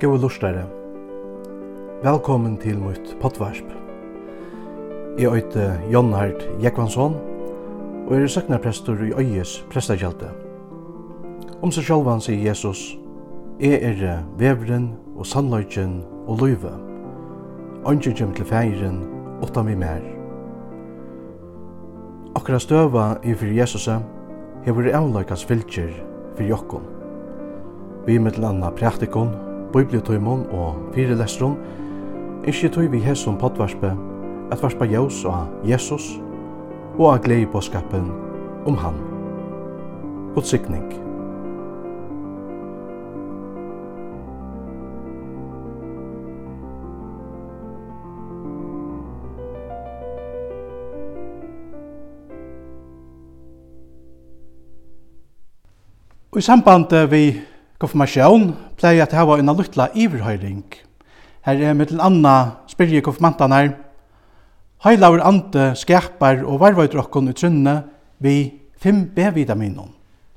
Gåa 0.00 0.18
lustare. 0.20 0.66
Velkommen 2.02 2.58
til 2.60 2.76
mitt 2.76 3.14
potvarsp. 3.20 3.64
Jeg 5.18 5.32
øyte 5.32 5.80
Jon 5.92 6.12
Hart 6.12 6.42
Jekvansson, 6.62 7.14
og 8.06 8.12
er 8.16 8.26
søknarprestor 8.26 9.00
i 9.00 9.14
Øyes 9.16 9.64
prestakjelte. 9.72 10.28
Om 11.62 11.72
seg 11.72 11.88
sjálvan 11.88 12.20
sier 12.20 12.44
Jesus, 12.44 12.98
Jeg 13.60 13.80
er 13.82 14.20
vevren 14.36 14.90
og 15.16 15.26
sannløyken 15.26 16.04
og 16.26 16.44
løyve. 16.44 16.74
Ønsker 17.88 18.12
kjem 18.12 18.36
til 18.36 18.44
feiren, 18.44 19.00
åtta 19.42 19.62
mi 19.62 19.74
mer. 19.74 20.04
Akkurat 22.36 22.62
støva 22.62 23.16
i 23.24 23.32
fyrir 23.32 23.62
Jesuset, 23.62 24.04
hever 24.68 24.92
avløykas 24.92 25.44
fylkjer 25.44 25.88
fyrir 26.36 26.52
jokkon. 26.52 26.84
Vi 28.06 28.14
er 28.14 28.20
mittel 28.20 28.44
anna 28.44 28.70
praktikon, 28.70 29.45
bibliotøymon 29.72 30.46
og 30.50 30.76
fyrelestron, 30.94 31.56
ikkje 32.46 32.68
tøy 32.68 32.86
vi 32.92 33.02
hesson 33.02 33.38
potvarspe, 33.40 33.92
at 34.52 34.62
varspa 34.62 34.86
jaus 34.86 35.24
og 35.24 35.66
Jesus, 35.66 36.12
og 36.98 37.10
av 37.12 37.24
glei 37.24 37.42
på 37.50 37.60
skapen 37.60 38.12
om 38.66 38.78
han. 38.80 39.02
God 40.34 40.42
sikning. 40.42 40.86
Og 56.36 56.38
i 56.38 56.44
samband 56.44 56.92
vi 57.08 57.40
konfirmasjon 57.80 58.50
pleier 58.78 59.04
at 59.04 59.14
hava 59.16 59.38
en 59.40 59.52
luttla 59.52 59.90
iverhøyring. 59.94 60.64
Her 61.46 61.62
er 61.62 61.76
mittel 61.78 62.00
anna 62.02 62.62
spyrje 62.70 63.02
konfirmantanar. 63.04 63.74
Heilaur 64.84 65.22
ante 65.24 65.72
skapar 65.78 66.42
og 66.44 66.60
varvøyter 66.60 67.00
okkon 67.04 67.30
i 67.30 67.36
trunne 67.36 67.76
vi 68.18 68.36
5 68.82 69.04
B-vitaminon. 69.16 69.92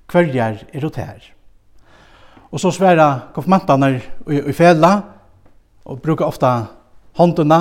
Hverjar 0.10 0.64
er 0.74 0.86
det 0.86 0.96
her? 0.96 1.22
Og 2.52 2.60
så 2.60 2.72
sværa 2.74 3.32
konfirmantanar 3.34 4.00
i, 4.00 4.40
i 4.40 4.54
fela 4.54 4.94
og 5.86 6.02
brukar 6.02 6.30
ofta 6.30 6.54
hånduna, 7.18 7.60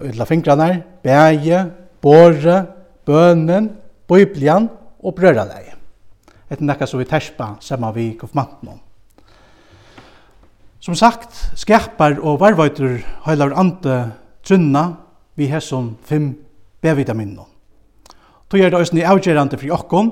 eller 0.00 0.24
fingrarna, 0.24 0.68
bæge, 1.02 1.64
båre, 2.02 2.66
bønnen, 3.06 3.70
biblian 4.08 4.68
og 5.02 5.14
brøralegin 5.14 5.79
etter 6.50 6.66
nekka 6.66 6.86
som 6.86 7.00
vi 7.00 7.06
terspa 7.08 7.54
saman 7.60 7.94
vi 7.94 8.12
konfirmanten 8.18 8.68
om. 8.68 8.80
Som 10.80 10.96
sagt, 10.96 11.36
skerpar 11.60 12.18
og 12.24 12.40
varvøyter 12.40 13.02
heilar 13.26 13.52
ante 13.54 14.12
trunna 14.42 14.96
vi 15.36 15.48
har 15.48 15.60
som 15.60 15.96
fem 16.04 16.34
B-vitaminer. 16.82 17.44
Då 18.50 18.56
er 18.58 18.70
det 18.70 18.80
òsne 18.80 19.06
avgjerande 19.06 19.58
fri 19.58 19.70
okkon 19.70 20.10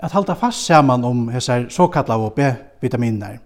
at 0.00 0.12
halda 0.12 0.34
fast 0.34 0.64
saman 0.66 1.04
om 1.04 1.28
hessar 1.28 1.66
såkalla 1.68 2.16
og 2.16 2.32
B-vitaminer. 2.34 3.38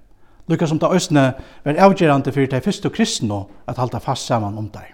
Lukka 0.48 0.66
som 0.66 0.78
det 0.78 0.88
òsne 0.88 1.32
var 1.64 1.78
avgjerande 1.78 2.32
fyrir 2.32 2.50
de 2.50 2.60
fyrste 2.60 2.90
kristne 2.90 3.44
at 3.66 3.78
halda 3.78 3.98
fast 3.98 4.26
saman 4.26 4.58
om 4.58 4.68
det. 4.68 4.86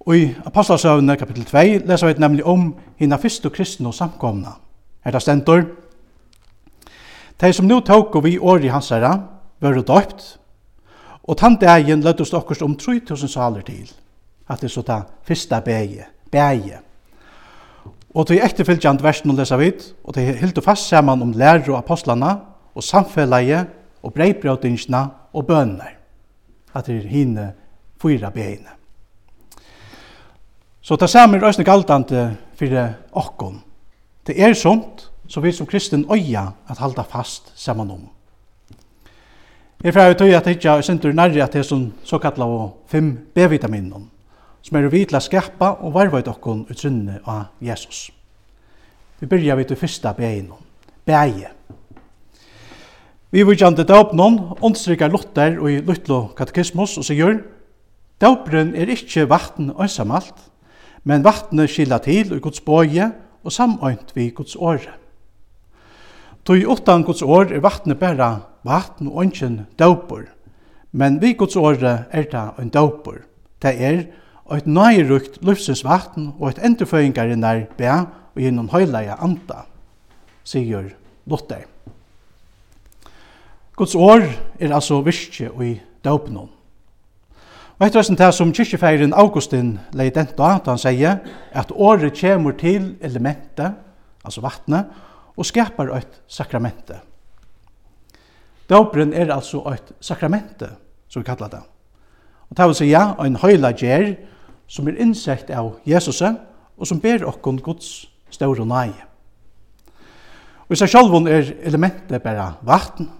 Og 0.00 0.16
i 0.16 0.34
Apostelsøvne 0.46 1.16
kapittel 1.16 1.44
2 1.44 1.86
leser 1.86 2.06
vi 2.06 2.14
nemlig 2.18 2.44
om 2.44 2.74
hina 2.98 3.16
fyrste 3.16 3.50
kristne 3.50 3.92
samkomna. 3.92 4.56
Er 5.04 5.10
det 5.10 5.22
stendur? 5.22 5.64
De 7.40 7.52
som 7.52 7.66
nu 7.66 7.80
tåk 7.80 8.14
og 8.16 8.24
vi 8.24 8.38
år 8.38 8.64
i 8.64 8.70
hans 8.70 8.92
herra, 8.94 9.16
var 9.60 9.74
det 9.74 9.86
døypt, 9.88 10.38
og 11.22 11.38
tann 11.38 11.56
dagen 11.58 12.02
lødde 12.02 12.22
oss 12.22 12.34
okkurst 12.34 12.62
om 12.62 12.76
3000 12.76 13.30
saler 13.30 13.62
til, 13.66 13.90
at 14.48 14.60
det 14.60 14.70
er 14.70 14.74
så 14.74 14.82
ta 14.86 15.00
fyrsta 15.26 15.60
bæge, 15.60 16.06
bæge. 16.30 16.78
Og 18.14 18.26
til 18.26 18.42
etterfylgjant 18.44 19.02
versen 19.02 19.32
å 19.32 19.36
lesa 19.38 19.56
vidt, 19.56 19.92
og 20.04 20.14
til 20.14 20.34
hildu 20.38 20.60
fast 20.60 20.90
saman 20.90 21.22
om 21.22 21.32
lærer 21.32 21.70
og 21.70 21.78
apostlana, 21.78 22.36
og 22.74 22.84
samfelleie, 22.84 23.64
og 24.02 24.14
breibbrautinskina, 24.14 25.06
og 25.32 25.46
bønner. 25.46 25.96
At 26.74 26.86
det 26.86 26.96
er 26.96 27.08
hine 27.08 27.52
fyra 28.02 28.30
bægene. 28.30 28.74
Så 30.82 30.96
ta 30.98 31.06
samer 31.06 31.44
òsne 31.46 31.64
galdante 31.64 32.32
fyrir 32.58 32.96
okkon, 33.12 33.60
Det 34.26 34.38
er 34.38 34.54
sånt 34.54 35.08
så 35.28 35.40
vi 35.40 35.52
som 35.52 35.66
kristen 35.66 36.04
øya 36.10 36.52
at 36.68 36.78
halda 36.78 37.02
fast 37.02 37.52
saman 37.56 37.90
om. 37.90 38.08
Jeg 39.82 39.94
fyrir 39.94 40.14
tøy 40.14 40.34
at 40.36 40.46
hitja 40.46 40.76
og 40.78 40.84
sentur 40.84 41.12
nærri 41.12 41.40
at 41.42 41.52
det 41.56 41.64
som 41.66 41.88
såkalla 42.04 42.46
og 42.46 42.84
5 42.92 43.08
B-vitaminon, 43.34 44.10
som 44.62 44.76
er 44.78 44.86
vi 44.92 45.04
til 45.04 45.18
å 45.18 45.22
skapa 45.24 45.72
og 45.82 45.94
varvait 45.94 46.28
okkon 46.28 46.66
utsynne 46.70 47.18
av 47.26 47.48
Jesus. 47.60 48.10
Vi 49.18 49.26
byrja 49.26 49.56
vid 49.58 49.72
det 49.72 49.78
fyrsta 49.78 50.12
B-inon, 50.14 50.60
B-eie. 51.06 51.50
Vi 53.32 53.42
vujjande 53.42 53.82
døpnon, 53.88 54.38
åndstrykker 54.60 55.10
Luther 55.10 55.58
og 55.58 55.70
i 55.72 55.80
Lutlo 55.80 56.28
katekismus 56.36 56.98
og 57.00 57.08
sier 57.08 57.40
Døpren 58.22 58.76
er 58.78 58.92
ikkje 58.92 59.26
vatten 59.26 59.72
ønsamalt, 59.72 60.36
men 61.02 61.24
vattnet 61.24 61.70
skilla 61.70 61.98
til 61.98 62.36
og 62.36 62.44
gods 62.44 62.60
bøye 62.62 63.10
og 63.44 63.52
samøynt 63.52 64.14
vi 64.14 64.30
Guds 64.30 64.56
åre. 64.56 64.94
Tøy 66.46 66.64
utan 66.66 67.04
Guds 67.06 67.22
år 67.22 67.52
er 67.54 67.62
vattnet 67.62 68.00
bæra 68.00 68.30
vatn 68.66 69.10
og 69.10 69.22
ønsken 69.24 69.60
døper, 69.78 70.26
men 70.92 71.20
vi 71.22 71.34
Guds 71.38 71.56
åre 71.56 72.04
er 72.10 72.26
det 72.30 72.46
en 72.58 72.72
døper. 72.72 73.22
Det 73.62 73.74
er 73.78 74.04
et 74.52 74.66
nøyrukt 74.66 75.38
løfsens 75.46 75.84
vatn 75.84 76.32
og 76.38 76.48
et 76.50 76.62
endeføyngar 76.64 77.30
i 77.30 77.38
nær 77.38 77.66
bæ 77.78 77.90
og 78.32 78.40
gjennom 78.40 78.70
høyleia 78.72 79.18
anda, 79.22 79.66
sier 80.44 80.90
Luther. 81.26 81.66
Guds 83.76 83.94
år 83.94 84.26
er 84.60 84.74
altså 84.74 85.00
virkje 85.00 85.50
og 85.50 85.64
i 85.66 85.76
døpnån. 86.04 86.50
Og 87.78 87.86
etter 87.86 87.98
hversen 87.98 88.18
det 88.18 88.28
som 88.36 88.52
kyrkjefeiren 88.54 89.14
Augustin 89.16 89.76
leid 89.96 90.14
dent 90.16 90.36
da, 90.38 90.58
han 90.66 90.80
sier 90.80 91.22
at 91.56 91.72
året 91.72 92.18
kommer 92.20 92.54
til 92.58 92.94
elementet, 93.00 93.78
altså 94.24 94.44
vattnet, 94.44 94.92
og 95.36 95.48
skapar 95.48 95.90
eit 95.96 96.20
sakramente. 96.28 97.00
Dåperen 98.68 99.12
er 99.12 99.32
altså 99.32 99.64
eit 99.72 99.92
sakramente, 100.00 100.68
som 101.08 101.22
vi 101.22 101.26
kallar 101.26 101.50
det. 101.50 101.62
Og 102.50 102.56
det 102.56 102.66
vil 102.68 102.76
si 102.76 102.90
ja, 102.92 103.14
en 103.24 103.40
høyla 103.40 103.72
gjer 103.72 104.12
som 104.68 104.88
er 104.88 105.00
innsett 105.00 105.50
av 105.50 105.74
Jesus 105.88 106.20
og 106.22 106.86
som 106.88 107.00
ber 107.00 107.24
okkon 107.28 107.60
Guds 107.64 108.06
større 108.32 108.66
nei. 108.68 108.90
Og 110.68 110.76
i 110.76 110.78
seg 110.80 110.92
sjálfun 110.92 111.28
er 111.28 111.50
elementet 111.68 112.22
bare 112.24 112.54
vatten, 112.64 113.10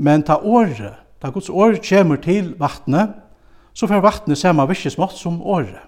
men 0.00 0.24
ta 0.24 0.38
året, 0.40 0.96
ta 1.20 1.28
Guds 1.32 1.50
år 1.52 1.76
kommer 1.84 2.20
til 2.22 2.54
vattnet, 2.60 3.16
så 3.74 3.86
får 3.86 4.02
vattnet 4.04 4.38
samme 4.38 4.66
virkesmått 4.68 5.16
som 5.18 5.42
året. 5.42 5.86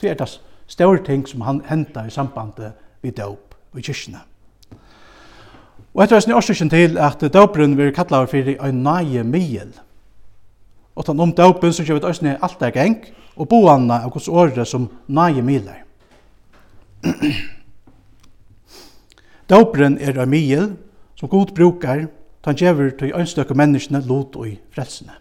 Det 0.00 0.10
er 0.10 0.18
det 0.18 0.30
større 0.66 1.04
ting 1.04 1.26
som 1.28 1.40
han 1.40 1.62
hentet 1.68 2.06
i 2.06 2.14
sambandet 2.14 2.72
vid 3.02 3.16
døp 3.18 3.54
og 3.74 3.82
kyrkene. 3.82 4.20
Og 5.94 6.04
etter 6.04 6.22
er 6.22 6.36
årsaken 6.38 6.70
til 6.70 6.98
at 7.02 7.20
døperen 7.20 7.76
vil 7.78 7.94
kalla 7.94 8.24
for 8.30 8.50
en 8.66 8.82
nøye 8.84 9.24
miel. 9.26 9.72
Og 10.94 11.06
den 11.06 11.20
om 11.20 11.32
døpen 11.32 11.72
så 11.72 11.84
kjøver 11.84 12.12
det 12.20 12.38
alt 12.42 12.62
er 12.62 12.70
geng, 12.74 13.00
og 13.36 13.48
boanna 13.48 14.02
av 14.04 14.10
Guds 14.10 14.28
året 14.28 14.68
som 14.68 14.88
nøye 15.08 15.42
miler. 15.42 15.82
døperen 19.50 19.98
er 19.98 20.18
en 20.20 20.30
mil 20.30 20.76
som 21.16 21.28
god 21.28 21.54
brukar, 21.54 22.06
han 22.44 22.56
kjøver 22.56 22.90
til 22.98 23.12
ønstøkke 23.12 23.54
menneskene 23.54 24.00
lot 24.06 24.36
og 24.36 24.48
i 24.48 24.58
frelsene. 24.72 25.12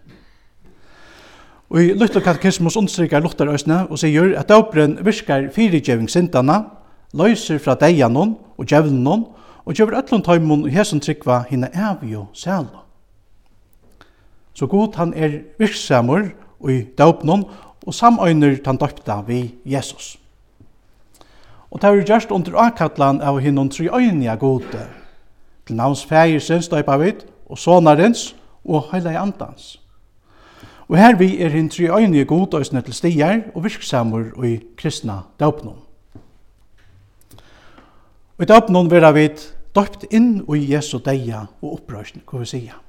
Og 1.70 1.84
i 1.84 1.94
Luther 1.94 2.20
katekismus 2.20 2.78
understryker 2.78 3.20
Luther 3.22 3.54
øsne 3.54 3.84
og 3.90 4.00
sier 4.02 4.34
at 4.40 4.50
døperen 4.50 4.98
virkar 5.06 5.52
fyrigjeving 5.54 6.10
sintana, 6.10 6.64
løyser 7.14 7.60
fra 7.62 7.76
deianon 7.78 8.38
og 8.58 8.70
djevlenon, 8.70 9.26
og 9.66 9.74
gjør 9.78 10.00
ætlund 10.00 10.24
tøymon 10.26 10.64
og 10.66 10.74
hesen 10.74 11.02
trykva 11.02 11.44
henne 11.50 11.70
evig 11.74 12.18
og 12.18 12.30
sælo. 12.34 12.86
Så 14.54 14.68
god 14.68 14.96
han 14.98 15.14
er 15.14 15.42
virksamur 15.60 16.32
i 16.70 16.82
døpnon 16.98 17.46
og 17.86 17.94
samøyner 17.94 18.58
tan 18.66 18.78
døpta 18.78 19.22
vi 19.28 19.56
Jesus. 19.66 20.18
Og 21.72 21.82
det 21.82 21.90
er 21.90 22.02
gjørst 22.02 22.32
under 22.32 22.58
akkallan 22.58 23.22
av 23.22 23.38
hinnon 23.40 23.70
trøyøynia 23.70 24.36
gode, 24.36 24.88
til 25.68 25.78
navns 25.78 26.02
fægersens 26.06 26.68
døypa 26.68 26.98
vid, 26.98 27.28
og 27.46 27.58
sonarens 27.58 28.36
og 28.66 28.90
heilig 28.92 29.16
andans. 29.18 29.79
Og 30.90 30.98
her 30.98 31.14
vi 31.20 31.36
er 31.38 31.54
hinn 31.54 31.70
tre 31.70 31.86
øynige 31.94 32.26
god 32.26 32.64
til 32.66 32.94
stier 32.94 33.44
og 33.54 33.64
virksamur 33.64 34.32
og 34.36 34.48
i 34.48 34.56
kristna 34.78 35.22
døpnum. 35.40 35.78
Og 38.38 38.44
i 38.44 38.50
døpnum 38.50 38.90
vera 38.90 39.12
vi 39.14 39.28
døpt 39.76 40.08
inn 40.10 40.40
i 40.56 40.64
Jesu 40.74 40.98
deia 40.98 41.44
og 41.62 41.76
opprøysene, 41.76 42.24
hva 42.26 42.42
vi 42.42 42.50
sier. 42.50 42.80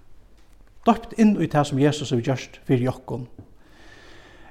Døpt 0.87 1.13
inn 1.21 1.35
i 1.37 1.49
det 1.51 1.67
som 1.67 1.79
Jesus 1.79 2.11
har 2.15 2.23
gjørst 2.25 2.61
fyrir 2.65 2.87
jokkon. 2.89 3.27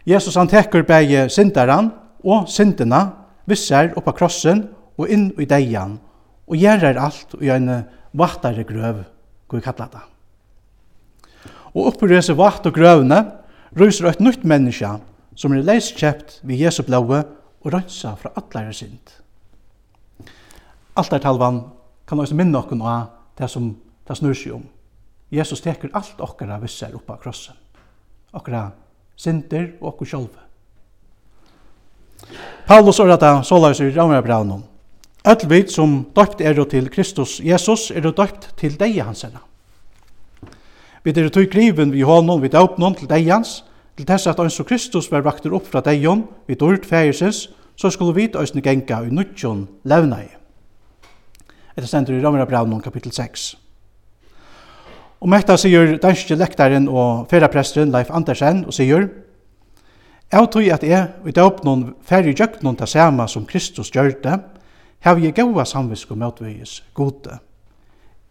Jesus 0.05 0.37
han 0.37 0.49
tekur 0.49 0.85
begge 0.85 1.25
syndaran 1.33 1.89
og 2.23 2.45
syndina, 2.49 3.07
visser 3.49 3.95
oppa 3.97 4.13
krossen 4.13 4.67
og 4.99 5.09
inn 5.09 5.31
i 5.41 5.47
deian 5.49 5.97
og 6.49 6.57
gjerrar 6.57 7.01
alt 7.01 7.33
og 7.33 7.41
gjerne 7.45 7.81
vattare 8.13 8.63
grøv, 8.63 9.03
kan 9.49 9.57
vi 9.57 9.65
kallar 9.65 9.89
det. 9.93 10.05
Og 11.73 11.91
opprøse 11.91 12.33
vatt 12.37 12.65
og 12.65 12.73
grøvne, 12.73 13.19
ryser 13.77 14.09
et 14.09 14.21
nytt 14.23 14.45
menneske 14.47 14.89
som 15.35 15.53
er 15.53 15.65
leiskjept 15.65 16.39
ved 16.43 16.61
Jesu 16.63 16.83
blåe 16.87 17.23
og 17.59 17.73
rønsa 17.73 18.15
fra 18.19 18.31
atlære 18.39 18.73
er 21.17 21.23
talvan 21.23 21.61
kan 22.07 22.19
også 22.19 22.35
minne 22.35 22.57
okken 22.57 22.81
av 22.81 23.09
det 23.37 23.49
som 23.51 23.71
det 24.07 24.17
snur 24.17 24.33
seg 24.33 24.57
om. 24.57 24.65
Jesus 25.31 25.61
teker 25.61 25.93
alt 25.93 26.19
okkara 26.19 26.57
visser 26.59 26.95
oppa 26.97 27.17
krossen. 27.21 27.55
Okkara 28.33 28.71
synder 29.15 29.75
og 29.79 29.93
okkur 29.93 30.09
sjálve. 30.09 30.45
Paulus 32.67 32.99
orða 32.99 33.17
det 33.21 33.33
såleis 33.47 33.79
i 33.79 33.91
Ramarabraunum. 33.93 34.63
Öll 35.27 35.49
vit 35.51 35.71
som 35.71 36.05
døpt 36.15 36.41
er 36.41 36.57
til 36.65 36.89
Kristus 36.89 37.39
Jesus 37.43 37.91
er 37.91 38.01
døpt 38.01 38.53
til 38.57 38.77
deg 38.79 39.01
hans. 39.03 39.25
Vi 41.03 41.13
er 41.15 41.29
tog 41.29 41.47
kriven 41.51 41.93
vi 41.93 42.01
honom, 42.01 42.41
vi 42.41 42.51
døpnon 42.51 42.95
til 42.95 43.07
deians, 43.09 43.63
til 43.95 44.05
tess 44.05 44.27
at 44.27 44.39
Ønso 44.39 44.63
Kristus 44.63 45.07
var 45.11 45.23
vakter 45.23 45.53
opp 45.55 45.67
fra 45.67 45.81
deion, 45.83 46.25
vi 46.47 46.55
dørt 46.59 46.85
færesins, 46.85 47.47
så 47.79 47.89
skulle 47.89 48.15
vi 48.15 48.27
øsne 48.35 48.61
genga 48.61 49.01
i 49.05 49.11
nudjon 49.11 49.67
levnei. 49.87 50.27
Etter 51.75 51.87
stendur 51.87 52.17
i 52.17 52.23
Ramera 52.23 52.45
Braunon 52.45 52.81
kapittel 52.83 53.13
6. 53.15 53.53
Om 55.19 55.35
dette 55.35 55.55
sier 55.59 55.97
danske 55.99 56.35
lektaren 56.35 56.87
og 56.91 57.29
ferrapresteren 57.31 57.91
Leif 57.91 58.11
Andersen 58.11 58.65
og 58.67 58.75
sier 58.75 59.07
Jeg 60.29 60.49
tror 60.51 60.73
at 60.73 60.83
jeg 60.83 61.07
i 61.25 61.31
døpnon 61.31 61.93
færre 62.05 62.33
gjøknon 62.35 62.75
til 62.75 62.87
sama 62.87 63.27
som 63.27 63.45
Kristus 63.45 63.91
gjør 63.91 64.11
det, 64.23 64.39
har 64.99 65.15
vi 65.15 65.31
gode 65.31 65.65
samvisk 65.65 66.11
og 66.11 66.17
møtveis 66.17 66.83
gode. 66.93 67.39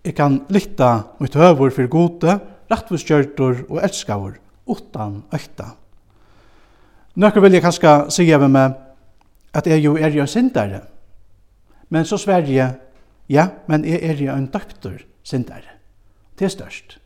Jeg 0.05 0.15
kan 0.15 0.43
lytte 0.49 0.91
mot 1.19 1.35
høver 1.35 1.71
for 1.71 1.89
gode, 1.89 2.39
rattvisgjørtur 2.71 3.65
og 3.69 3.81
elskavur, 3.83 4.37
utan 4.69 5.23
økta. 5.35 5.73
Nøkker 7.19 7.43
vil 7.43 7.57
jeg 7.57 7.65
kanskje 7.65 7.95
si 8.15 8.29
av 8.33 8.45
meg 8.51 8.77
at 9.57 9.67
jeg 9.67 9.83
jo 9.83 9.97
er 9.97 10.13
jo 10.15 10.27
syndare. 10.27 10.83
Men 11.89 12.05
så 12.05 12.19
sver 12.21 12.47
jeg, 12.47 12.75
ja, 13.29 13.49
men 13.67 13.85
jeg 13.85 14.03
er 14.05 14.21
jo 14.23 14.35
en 14.35 14.47
døptur 14.47 15.01
syndare. 15.23 15.79
Det 16.39 16.45
er 16.45 16.55
størst. 16.55 16.99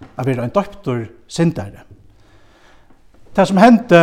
Jeg 0.00 0.36
er 0.36 0.42
en 0.42 0.54
døptur 0.54 1.06
syndare. 1.26 1.82
Det 3.34 3.48
som 3.48 3.58
hendte 3.58 4.00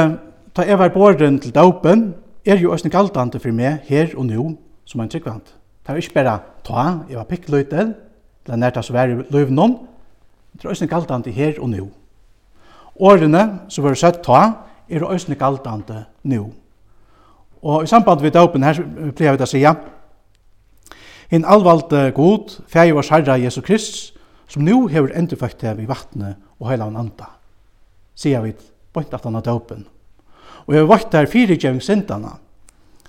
da 0.56 0.66
jeg 0.68 0.80
var 0.80 0.92
båren 0.92 1.40
til 1.40 1.54
døpen, 1.56 2.14
er 2.46 2.58
jo 2.58 2.72
også 2.72 2.90
galdante 2.90 3.40
for 3.40 3.54
meg 3.56 3.86
her 3.88 4.12
og 4.18 4.26
nå 4.26 4.50
som 4.86 5.00
en 5.02 5.10
tryggvand. 5.10 5.46
Det 5.86 5.94
var 5.94 6.02
ikke 6.02 6.14
bare 6.14 6.40
ta, 6.66 6.84
jeg 7.10 7.18
var 7.18 7.30
pikkløytel, 7.30 7.94
eller 8.46 8.58
nært 8.58 8.76
det 8.76 8.84
som 8.86 8.96
var 8.96 9.08
i 9.08 9.16
løvnån, 9.30 9.78
Det 10.54 10.66
er 10.66 10.72
øyne 10.72 10.88
galdande 10.88 11.32
her 11.32 11.60
og 11.60 11.70
nu. 11.70 11.90
Årene 13.00 13.60
som 13.70 13.84
var 13.84 13.94
søtt 13.94 14.24
ta, 14.24 14.42
er 14.90 15.12
øyne 15.12 15.36
galdande 15.36 16.06
nu. 16.24 16.54
Og 17.62 17.84
i 17.84 17.88
samband 17.88 18.22
med 18.22 18.32
døpen 18.32 18.64
her 18.64 18.84
pleier 19.16 19.38
vi 19.38 19.44
å 19.44 19.50
sige, 19.50 19.76
en 21.32 21.46
alvalde 21.46 22.12
god, 22.12 22.58
ferie 22.68 22.94
vår 22.94 23.08
herre 23.14 23.38
Jesu 23.40 23.62
Krist, 23.62 24.14
som 24.48 24.66
nu 24.68 24.88
hever 24.92 25.14
endeføkt 25.16 25.62
til 25.62 25.80
i 25.80 25.88
vattnet 25.88 26.36
og 26.60 26.68
heilavn 26.70 26.98
anda, 27.00 27.30
sier 28.16 28.44
vi 28.44 28.52
bort 28.94 29.14
at 29.14 29.24
han 29.24 29.38
har 29.38 29.46
døpen. 29.46 29.86
Og 30.68 30.76
jeg 30.76 30.90
vakt 30.90 31.12
der 31.12 31.30
firegjøring 31.32 31.82
syndene. 31.82 32.36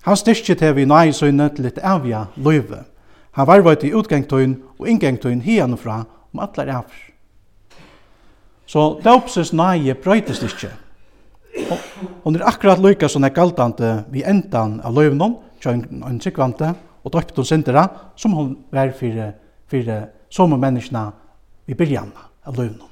Han 0.03 0.17
styrkje 0.17 0.55
til 0.59 0.77
vi 0.77 0.87
nøy 0.87 1.13
søgne 1.15 1.49
til 1.55 1.67
et 1.67 1.81
avja 1.83 2.27
løyve. 2.37 2.85
Han 3.33 3.47
var 3.47 3.65
vært 3.65 3.85
i 3.87 3.95
utgangtøyen 3.95 4.57
og 4.79 4.89
inngangtøyen 4.89 5.43
hian 5.43 5.77
fra 5.79 6.03
om 6.33 6.43
atler 6.43 6.71
avr. 6.79 7.12
Så 8.73 8.83
døpsens 9.05 9.53
nage 9.53 9.93
brøytes 10.01 10.41
ikke. 10.47 10.71
Hon 12.25 12.37
er 12.39 12.47
akkurat 12.49 12.81
lykka 12.81 13.09
som 13.11 13.25
er 13.27 13.35
galtante 13.37 13.91
vi 14.13 14.23
endan 14.25 14.79
av 14.81 14.95
løvnån, 14.97 15.35
tjøyngden 15.61 16.01
og 16.01 16.09
en 16.09 16.21
tryggvante, 16.23 16.71
og 17.05 17.13
døpte 17.13 17.45
sindera, 17.45 17.85
som 18.17 18.33
hon 18.39 18.55
var 18.73 18.95
fyrir, 18.97 19.35
fyrir 19.69 20.07
som 20.33 20.55
menneskene 20.57 21.11
vi 21.69 21.77
byrjan 21.77 22.15
av 22.49 22.57
løvnån. 22.57 22.89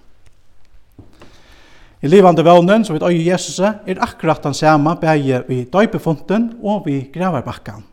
I 2.01 2.09
livande 2.09 2.45
vånen, 2.45 2.85
som 2.85 2.97
vi 2.97 3.05
øye 3.05 3.25
Jesus, 3.31 3.59
er 3.61 4.01
akkurat 4.01 4.43
den 4.45 4.55
samme 4.55 4.97
bæge 5.01 5.43
vi 5.49 5.63
døypefonten 5.65 6.59
og 6.63 6.87
vi 6.87 7.11
gravarbakkan. 7.13 7.85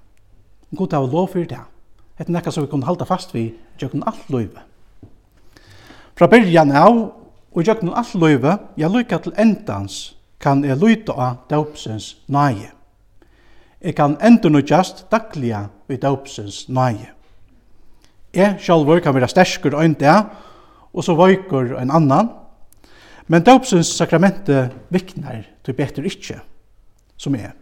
God 0.75 0.93
av 0.93 1.07
lov 1.11 1.29
for 1.31 1.47
det. 1.47 1.59
Et 2.19 2.27
nekka 2.27 2.51
som 2.51 2.65
vi 2.65 2.71
kunne 2.71 2.87
halda 2.87 3.05
fast 3.07 3.33
vi, 3.35 3.53
tjøkken 3.79 4.03
alt 4.07 4.27
løyve. 4.31 4.63
Fra 6.17 6.27
byrjan 6.27 6.71
av 6.75 6.99
og 7.51 7.63
gjøgnum 7.63 7.95
all 7.97 8.21
løyve, 8.21 8.57
ja 8.77 8.87
lykka 8.87 9.19
til 9.23 9.35
endans, 9.39 10.15
kan 10.39 10.63
jeg 10.65 10.77
lyta 10.77 11.13
av 11.13 11.37
døpsens 11.49 12.15
nage. 12.27 12.71
Jeg 13.81 13.95
kan 13.95 14.17
endurnutjast 14.21 15.05
daglige 15.11 15.67
i 15.89 15.97
døpsens 16.01 16.65
nage. 16.69 17.11
Jeg 18.33 18.57
sjálfur 18.61 18.99
kan 19.01 19.15
være 19.15 19.29
sterskur 19.31 19.75
og 19.77 19.83
øynda, 19.83 20.23
og 20.93 21.03
så 21.03 21.15
vøyker 21.15 21.77
en 21.77 21.91
annan, 21.91 22.29
men 23.27 23.43
døpsens 23.43 23.89
sakramente 23.97 24.69
viknar 24.89 25.45
til 25.65 25.73
betur 25.73 26.05
ikkje, 26.07 26.39
som 27.17 27.35
er. 27.35 27.53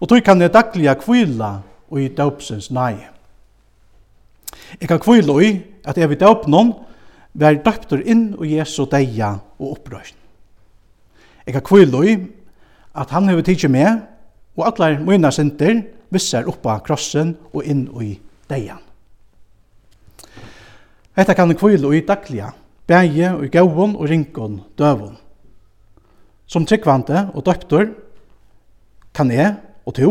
Og 0.00 0.08
tog 0.08 0.22
kan 0.24 0.40
jeg 0.42 0.52
daglige 0.52 0.94
kvila 1.00 1.52
og 1.90 2.00
i 2.00 2.08
døpsens 2.08 2.70
nage. 2.70 3.08
Jeg 4.80 4.88
kan 4.88 4.98
kvila 5.00 5.38
i 5.42 5.52
at 5.84 5.98
jeg 5.98 6.10
vil 6.10 6.20
døp 6.20 6.48
noen, 6.48 6.72
vær 7.34 7.58
døptur 7.64 8.02
inn 8.06 8.32
og 8.38 8.46
Jesu 8.46 8.84
deia 8.90 9.34
og 9.58 9.76
opprøsn. 9.76 10.16
Eg 11.44 11.58
har 11.58 11.64
kviloi 11.66 12.16
at 12.94 13.10
han 13.12 13.28
hefur 13.28 13.44
tidsi 13.44 13.68
med 13.68 14.04
og 14.54 14.66
allar 14.68 15.00
møyna 15.02 15.32
sinter 15.34 15.82
vissar 16.14 16.46
oppa 16.48 16.78
krossen 16.86 17.34
og 17.52 17.66
inn 17.66 17.88
i 18.00 18.14
deia. 18.48 18.78
Hetta 21.14 21.34
kan 21.34 21.52
kviloi 21.54 22.00
daglia, 22.06 22.52
bæje 22.86 23.34
og 23.34 23.50
gauon 23.52 23.96
og 23.96 24.08
rinkon 24.10 24.60
døvon. 24.78 25.18
Som 26.46 26.66
tryggvante 26.66 27.28
og 27.34 27.44
døptur 27.46 27.92
kan 29.14 29.30
jeg 29.30 29.54
og 29.86 29.94
to 29.94 30.10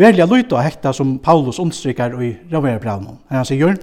velja 0.00 0.26
lyta 0.26 0.62
hekta 0.64 0.92
som 0.92 1.18
Paulus 1.22 1.58
understrykar 1.58 2.16
i 2.22 2.32
Ravera 2.52 2.80
Braunon. 2.82 3.20
Han 3.28 3.46
sier, 3.46 3.76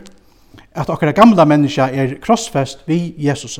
at 0.71 0.89
okkara 0.89 1.11
gamla 1.11 1.45
menneska 1.45 1.89
er 1.91 2.15
krossfest 2.21 2.83
vi 2.87 3.13
Jesus. 3.17 3.59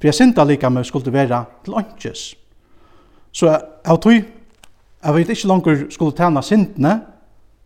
For 0.00 0.08
jeg 0.08 0.14
synda 0.14 0.44
lika 0.44 0.68
med 0.68 0.84
skulle 0.84 1.12
vera 1.12 1.44
til 1.64 1.74
åndkjes. 1.74 2.34
Så 3.32 3.58
av 3.84 4.00
tog, 4.00 4.12
jeg 5.04 5.14
vet 5.14 5.28
ikke 5.28 5.48
langer 5.48 5.84
skulle 5.90 6.16
tæna 6.16 6.42
syndene, 6.42 7.00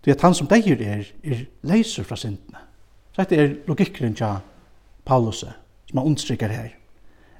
det 0.04 0.10
er 0.10 0.14
at 0.14 0.22
han 0.22 0.34
som 0.34 0.46
deir 0.46 0.80
er, 0.82 1.04
er 1.24 1.44
leiser 1.62 2.04
fra 2.04 2.16
syndene. 2.16 2.58
Så 3.12 3.22
dette 3.22 3.36
er 3.36 3.54
logikkeren 3.66 4.14
til 4.14 4.42
Paulus, 5.06 5.44
som 5.86 5.98
han 5.98 6.06
understryker 6.06 6.48
her. 6.48 6.68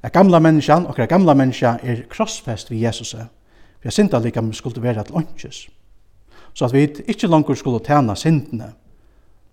At 0.02 0.12
gamla 0.12 0.38
og 0.38 0.88
okkara 0.88 1.06
gamla 1.06 1.34
menneska 1.34 1.76
er 1.82 2.02
krossfest 2.08 2.70
vi 2.70 2.84
Jesus. 2.84 3.14
For 3.14 3.84
jeg 3.84 3.92
synda 3.92 4.18
lika 4.18 4.40
med 4.40 4.54
skulle 4.54 4.82
vera 4.82 5.02
til 5.02 5.14
åndkjes. 5.14 5.68
Så 6.54 6.64
at 6.64 6.72
vi 6.72 6.88
ikke 7.08 7.26
langer 7.26 7.54
skulle 7.54 7.84
tæna 7.84 8.14
syndene, 8.14 8.72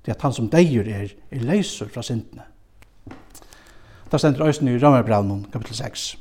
det 0.05 0.15
at 0.15 0.21
han 0.21 0.33
som 0.33 0.49
deier 0.49 0.87
er, 0.87 1.11
er 1.31 1.45
leiser 1.45 1.89
fra 1.91 2.03
syndene. 2.05 2.47
Da 4.11 4.17
stender 4.17 4.47
Øysten 4.47 4.67
i 4.67 4.77
Rammerbraunen, 4.77 5.45
kapittel 5.53 5.75
6. 5.75 6.17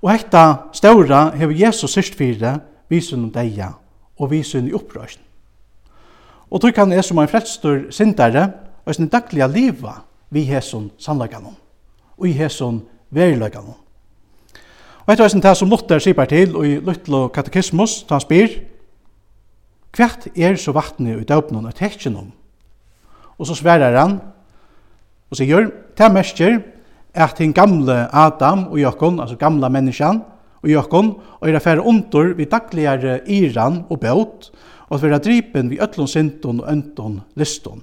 Og 0.00 0.12
hekta 0.12 0.70
ståra 0.72 1.30
hever 1.36 1.52
Jesus 1.52 1.92
syrst 1.92 2.14
fire 2.16 2.58
visen 2.88 3.24
om 3.24 3.32
deia 3.32 3.74
og 4.18 4.30
visen 4.30 4.68
i 4.68 4.72
opprøysen. 4.74 5.20
Og 6.50 6.60
tog 6.60 6.74
kan 6.74 6.92
jeg 6.92 7.04
som 7.04 7.20
er 7.22 7.28
frelstur 7.30 7.90
syndare 7.94 8.48
og 8.84 8.94
sin 8.94 9.10
dagliga 9.12 9.46
liva 9.46 10.00
vi 10.30 10.42
hesson 10.48 10.90
sannlaganon 10.98 11.54
og 12.18 12.26
i 12.28 12.32
hesson 12.32 12.80
verilaganon. 13.10 13.76
Og 15.06 15.12
etter 15.12 15.24
hesson 15.24 15.42
det 15.42 15.56
som 15.58 15.70
Luther 15.70 16.02
sier 16.02 16.26
til 16.30 16.56
og 16.56 16.66
i 16.66 16.78
Lutlo 16.80 17.28
katekismus, 17.28 18.02
da 18.08 18.16
han 18.16 18.24
spyr, 18.24 18.58
Kvart 19.90 20.28
er 20.38 20.58
så 20.60 20.74
vattnet 20.76 21.22
i 21.22 21.26
døpnen 21.26 21.66
og 21.66 21.74
tekken 21.74 22.18
om? 22.18 22.28
Og 23.40 23.48
så 23.48 23.56
sverar 23.58 23.96
han, 23.96 24.18
og 25.30 25.38
sier, 25.38 25.70
det 25.98 26.10
mestjer, 26.12 26.60
at 27.14 27.38
den 27.38 27.52
gamle 27.54 28.04
Adam 28.14 28.68
og 28.70 28.78
Jokon, 28.78 29.18
altså 29.22 29.38
gamla 29.38 29.70
menneskjan, 29.72 30.20
og 30.60 30.68
Jokon, 30.70 31.14
og 31.40 31.48
er 31.48 31.58
affære 31.58 31.82
ontor 31.82 32.34
vi 32.38 32.46
dagligere 32.46 33.20
iran 33.26 33.84
og 33.90 34.00
bøt, 34.02 34.50
og 34.90 34.98
at 34.98 35.02
vi 35.02 35.10
er 35.10 35.22
dripen 35.22 35.70
vi 35.70 35.80
ötlun 35.80 36.10
sinton 36.10 36.60
og 36.60 36.68
öntun 36.70 37.20
liston. 37.34 37.82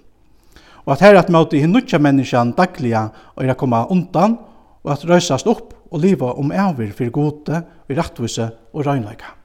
Og 0.86 0.94
at 0.94 1.02
her 1.04 1.20
at 1.20 1.32
møte 1.32 1.58
i 1.58 1.64
hinnutja 1.64 2.00
menneskjan 2.00 2.54
dagliga 2.56 3.10
og 3.36 3.44
er 3.44 3.60
komma 3.60 3.86
undan, 3.92 4.38
og 4.84 4.94
at 4.94 5.04
røysast 5.08 5.48
opp 5.48 5.74
og 5.92 6.04
liva 6.04 6.32
om 6.40 6.52
æver 6.52 6.94
fyrir 6.96 7.12
gode, 7.12 7.64
vi 7.88 7.96
rattvise 7.96 8.52
og 8.74 8.86
røynleika. 8.86 9.37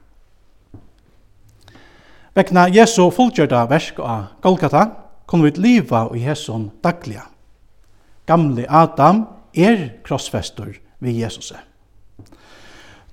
Vekna 2.33 2.65
Jesu 2.73 3.11
fullgjørda 3.13 3.67
versk 3.69 3.99
av 4.01 4.31
Golgata 4.41 4.87
kunne 5.29 5.51
vi 5.51 5.61
liva 5.61 6.07
i 6.17 6.23
Jesu 6.25 6.55
dagliga. 6.81 7.27
Gamle 8.25 8.65
Adam 8.69 9.27
er 9.53 9.99
krossfester 10.03 10.71
vi 10.99 11.13
Jesus. 11.19 11.53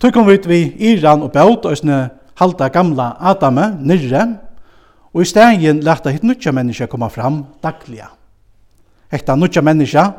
Tøy 0.00 0.10
kom 0.10 0.26
vi 0.26 0.38
vi 0.46 0.60
Iran 0.92 1.22
og 1.22 1.32
Baut 1.32 1.66
og 1.66 1.76
halda 2.40 2.68
gamla 2.68 3.16
Adame 3.20 3.76
nirre 3.80 4.24
og 5.12 5.22
i 5.22 5.28
stegin 5.28 5.82
leta 5.84 6.10
hitt 6.10 6.24
nutja 6.24 6.52
menneska 6.52 6.86
koma 6.86 7.08
fram 7.08 7.44
dagliga. 7.62 8.08
Hekta 9.12 9.36
nutja 9.36 9.60
menneska 9.60 10.12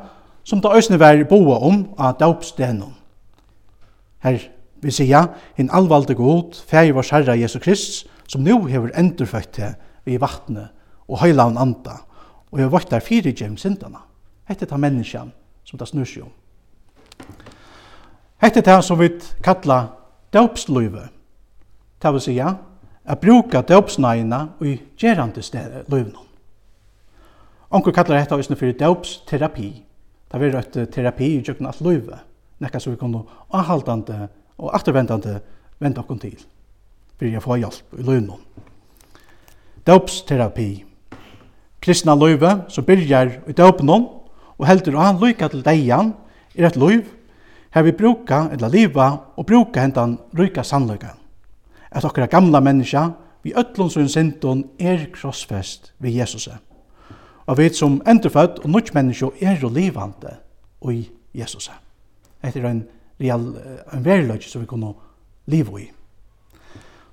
som 0.43 0.61
ta 0.61 0.69
òsne 0.69 0.99
vær 0.99 1.23
boa 1.25 1.57
om 1.57 1.87
av 1.97 2.19
daupstenon. 2.19 2.93
Her 4.21 4.37
vi 4.81 4.91
sier, 4.91 5.27
en 5.57 5.69
alvalde 5.73 6.13
god, 6.17 6.57
fæg 6.67 6.93
vår 6.93 7.09
herra 7.11 7.35
Jesu 7.37 7.59
Krist, 7.59 8.07
som 8.31 8.43
nu 8.43 8.65
hever 8.65 8.93
endurfødt 8.95 9.51
til 9.57 9.73
vi 10.07 10.19
vattnet 10.21 10.71
og 11.07 11.19
høylaun 11.19 11.59
anda, 11.59 11.97
og 12.51 12.59
hever 12.59 12.71
vart 12.71 12.91
der 12.91 13.03
fire 13.03 13.33
gjem 13.35 13.57
syndana. 13.59 14.05
Hette 14.47 14.65
ta 14.65 14.77
menneskjan 14.79 15.33
som 15.67 15.79
det 15.79 15.87
snur 15.89 16.07
seg 16.07 16.23
om. 16.23 16.31
Hette 18.41 18.63
ta 18.63 18.79
som 18.81 18.99
vi 18.99 19.11
kalla 19.43 19.83
døpsløyve, 20.33 21.09
det 22.01 22.13
vil 22.13 22.23
sija, 22.23 22.55
a 23.05 23.15
bruka 23.15 23.61
døpsnægina 23.61 24.45
i 24.61 24.77
gjerande 24.97 25.43
løyvnum. 25.89 26.27
Onkur 27.71 27.93
kallar 27.95 28.19
hetta 28.19 28.35
òsne 28.35 28.57
fyrir 28.59 28.77
døpsterapi. 28.79 29.69
Det 30.31 30.39
verður 30.39 30.61
eitt 30.61 30.91
terapi 30.93 31.27
i 31.35 31.43
jøkken 31.43 31.67
at 31.67 31.81
løyve, 31.83 32.19
nekka 32.63 32.79
som 32.79 32.93
vi 32.93 32.99
kunne 32.99 33.23
avhaldande 33.51 34.27
og 34.57 34.73
afturvendande 34.75 35.39
venda 35.79 36.03
okkur 36.03 36.19
til 36.19 36.39
byrja 37.21 37.41
få 37.43 37.59
hjelp 37.61 37.99
i 37.99 38.05
løgnon. 38.05 38.41
Døpsterapi. 39.85 40.69
Kristna 41.81 42.15
løyve 42.17 42.65
som 42.69 42.85
byrjar 42.85 43.37
i 43.49 43.55
døpnon 43.57 44.07
og 44.57 44.67
heldur 44.69 44.99
han 44.99 45.21
lykka 45.21 45.49
til 45.49 45.63
deian 45.65 46.13
er 46.55 46.67
et 46.69 46.77
løyv 46.77 47.05
her 47.73 47.85
vi 47.87 47.95
bruka 47.95 48.47
eller 48.51 48.69
liva 48.69 49.07
og 49.37 49.45
bruka 49.47 49.81
hentan 49.81 50.17
ryka 50.37 50.63
sannløyga. 50.63 51.15
At 51.91 52.05
okkara 52.05 52.27
gamla 52.27 52.59
menneska 52.59 53.11
vi 53.43 53.53
öllun 53.53 53.89
som 53.89 54.07
sindon 54.07 54.65
er 54.79 55.07
krossfest 55.13 55.93
ved 55.99 56.11
Jesuset. 56.11 56.57
Og 57.45 57.57
vi 57.57 57.69
som 57.73 58.01
endurfødd 58.07 58.61
og 58.63 58.69
nødt 58.69 58.93
menneske 58.93 59.31
er 59.41 59.57
jo 59.61 59.69
livande 59.69 60.37
og 60.81 60.93
i 60.93 61.09
Jesus. 61.33 61.71
Etter 62.43 62.65
er 62.65 62.69
en 62.69 62.83
real, 63.21 63.55
en 63.93 64.05
veriløg 64.05 64.43
som 64.43 64.61
vi 64.61 64.67
kunne 64.67 64.93
leve 65.47 65.81
i. 65.81 65.89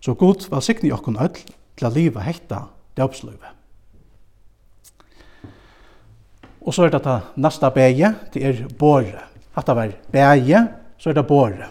Så 0.00 0.14
Gud 0.14 0.47
velsigni 0.50 0.93
okkon 0.95 1.19
öll 1.19 1.38
til 1.78 1.87
a 1.87 1.90
liva 1.90 2.23
hekta 2.26 2.67
døpsløyve. 2.99 3.55
Og 6.62 6.75
så 6.75 6.85
er 6.85 6.93
det 6.93 7.02
det 7.05 7.19
neste 7.40 7.71
beie, 7.73 8.12
det 8.35 8.45
er 8.45 8.62
båre. 8.78 9.25
Hatta 9.57 9.75
var 9.75 9.95
beie, 10.12 10.62
så 10.99 11.11
er 11.11 11.17
det 11.17 11.26
båre. 11.26 11.71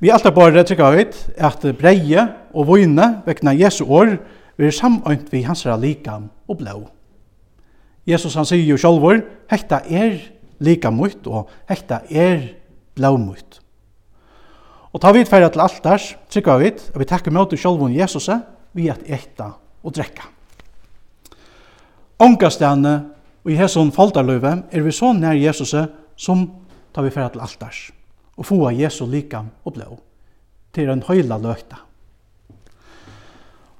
Vi 0.00 0.12
alt 0.12 0.28
er 0.28 0.34
båre 0.36 0.64
trykka 0.64 0.90
vi, 0.92 1.06
at 1.36 1.64
breie 1.78 2.26
og 2.52 2.68
vojne 2.68 3.08
vekna 3.26 3.56
Jesu 3.56 3.84
år 3.84 4.18
vi 4.56 4.68
er 4.68 4.76
samøynt 4.76 5.32
vi 5.32 5.42
hans 5.44 5.64
likam 5.80 6.30
og 6.48 6.60
blå. 6.60 6.86
Jesus 8.06 8.36
han 8.38 8.46
sier 8.46 8.64
jo 8.64 8.78
sjálfur, 8.78 9.24
hekta 9.50 9.82
er 9.88 10.20
lika 10.62 10.92
mutt 10.94 11.26
og 11.26 11.50
hekta 11.68 12.04
er 12.10 12.52
blå 12.94 13.16
mutt. 13.18 13.60
Og 14.96 15.00
ta 15.04 15.10
vid 15.12 15.28
færa 15.28 15.50
til 15.52 15.60
altars, 15.60 16.14
trykka 16.32 16.54
vid, 16.56 16.78
og 16.94 17.02
vi 17.02 17.04
takkar 17.04 17.34
møte 17.36 17.58
sjálfun 17.60 17.92
Jesus 17.92 18.30
vi 18.72 18.86
at 18.88 19.02
etta 19.04 19.50
og 19.84 19.92
drekka. 19.92 20.24
Ångastane 22.24 22.94
og 23.44 23.50
i 23.52 23.58
hesson 23.58 23.92
faldarløyve 23.92 24.54
er 24.72 24.86
vi 24.86 24.94
så 24.96 25.10
nær 25.12 25.36
Jesus 25.36 25.74
som 26.16 26.46
ta 26.96 27.04
vi 27.04 27.12
færa 27.12 27.28
til 27.28 27.44
altars 27.44 27.90
og 28.36 28.48
få 28.48 28.70
Jesu 28.72 29.04
likam 29.04 29.50
og 29.64 29.76
blå 29.76 29.98
til 30.72 30.88
en 30.88 31.04
høyla 31.04 31.36
løkta. 31.44 31.82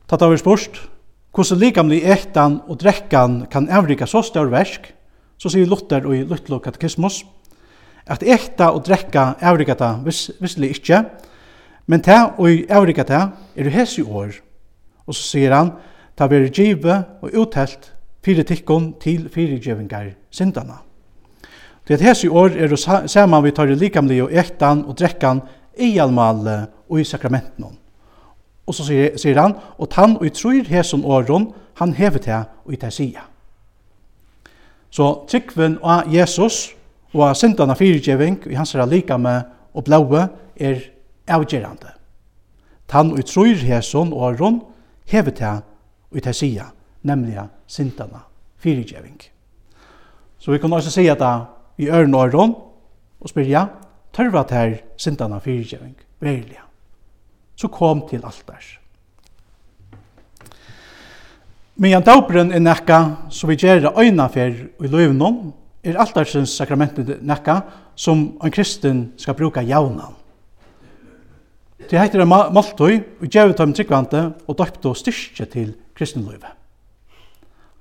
Ta 0.08 0.16
ta 0.20 0.28
vi 0.28 0.37
spurst, 0.37 0.82
hvordan 1.32 1.61
likamlig 1.61 2.02
ektan 2.04 2.61
og 2.68 2.76
drekkan 2.80 3.46
kan 3.49 3.70
avrika 3.73 4.04
så 4.04 4.20
større 4.20 4.52
versk, 4.52 4.92
så 5.40 5.49
sier 5.49 5.64
Luther 5.64 6.04
og 6.04 6.12
i 6.16 6.25
Lutlo 6.28 6.61
katekismus, 6.61 7.25
At 8.06 8.22
ekta 8.22 8.70
og 8.70 8.84
drekka 8.86 9.32
avrikata 9.42 9.96
vis, 10.04 10.30
visselig 10.40 10.76
ikkje, 10.76 11.02
men 11.86 12.02
ta 12.02 12.32
og 12.38 12.66
avrikata 12.70 13.28
er 13.56 13.70
hesi 13.70 14.02
år. 14.02 14.38
Og 15.06 15.14
så 15.14 15.22
sier 15.22 15.54
han, 15.54 15.72
ta 16.16 16.26
veri 16.30 16.50
give 16.50 16.96
og 17.22 17.34
uthelt 17.34 17.92
fire 18.25 18.42
tikkun 18.42 18.94
til 19.02 19.28
firegjevingar 19.30 20.14
syndana. 20.30 20.80
Det 21.88 22.00
hesi 22.02 22.28
år 22.28 22.56
er 22.58 22.75
saman 23.06 23.44
vi 23.44 23.54
tar 23.54 23.70
i 23.70 23.78
likamli 23.78 24.20
og 24.22 24.32
ektan 24.34 24.84
og 24.84 24.98
drekkan 24.98 25.42
i 25.78 25.98
almale 25.98 26.66
og 26.88 27.00
i 27.00 27.04
sakramenten. 27.04 27.76
Og 28.66 28.75
så 28.75 28.86
sier, 28.88 29.14
sier 29.18 29.38
han, 29.38 29.54
og 29.78 29.90
tann 29.94 30.16
og 30.18 30.26
i 30.26 30.32
trur 30.34 30.66
hesun 30.66 31.04
åron, 31.04 31.52
han 31.78 31.94
hevet 31.94 32.26
her 32.26 32.48
og 32.64 32.75
i 32.75 32.80
ta 32.80 32.90
sida. 32.90 33.28
Så 34.90 35.26
tryggven 35.30 35.78
av 35.84 36.10
Jesus, 36.10 36.72
og 37.16 37.37
syndana 37.37 37.75
fyrirgeving 37.75 38.42
i 38.50 38.54
hans 38.54 38.75
lika 38.75 39.16
med 39.16 39.42
og 39.75 39.85
blaue 39.85 40.28
er 40.56 40.80
avgerande. 41.28 41.92
Tann 42.88 43.12
og 43.12 43.25
trur 43.26 43.54
heson 43.54 44.12
og 44.12 44.62
hever 45.06 45.30
til 45.30 45.62
og 46.12 46.23
til 46.23 46.35
sida, 46.35 46.64
nemlig 47.02 47.49
syndana 47.66 48.25
fyrirgeving. 48.58 49.20
Så 50.38 50.52
vi 50.52 50.58
kan 50.58 50.73
også 50.73 50.90
si 50.90 51.06
at 51.06 51.23
vi 51.76 51.88
øren 51.88 52.14
og 52.14 52.23
aron 52.23 52.54
og 53.20 53.28
spyrja, 53.28 53.66
tørva 54.12 54.42
til 54.42 54.80
syndana 54.96 55.38
fyrirgeving, 55.38 55.96
verilig. 56.20 56.61
Så 57.56 57.68
kom 57.68 58.08
til 58.08 58.25
altars. 58.25 58.78
Men 61.76 61.90
jan 61.90 62.04
dauperen 62.04 62.52
er 62.52 62.62
nekka 62.64 62.99
så 63.30 63.46
vi 63.46 63.56
gjør 63.61 63.90
øyna 64.00 64.26
fer 64.32 64.54
i 64.80 64.88
løvnum, 64.88 65.52
er 65.87 65.99
altarsens 66.00 66.55
sakramentet 66.59 67.23
nekka 67.23 67.61
som 67.95 68.33
en 68.43 68.52
kristen 68.52 69.11
skal 69.21 69.37
bruka 69.38 69.62
jaunan. 69.62 70.14
Det 71.87 71.99
heiter 72.00 72.25
en 72.25 72.31
måltøy 72.31 72.97
og 73.21 73.26
gjev 73.31 73.52
ut 73.52 73.61
av 73.62 73.73
tryggvante, 73.76 74.23
og 74.49 74.59
døpt 74.59 74.87
og 74.88 74.97
styrke 74.99 75.47
til 75.52 75.75
kristenløyve. 75.97 76.50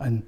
En 0.05 0.19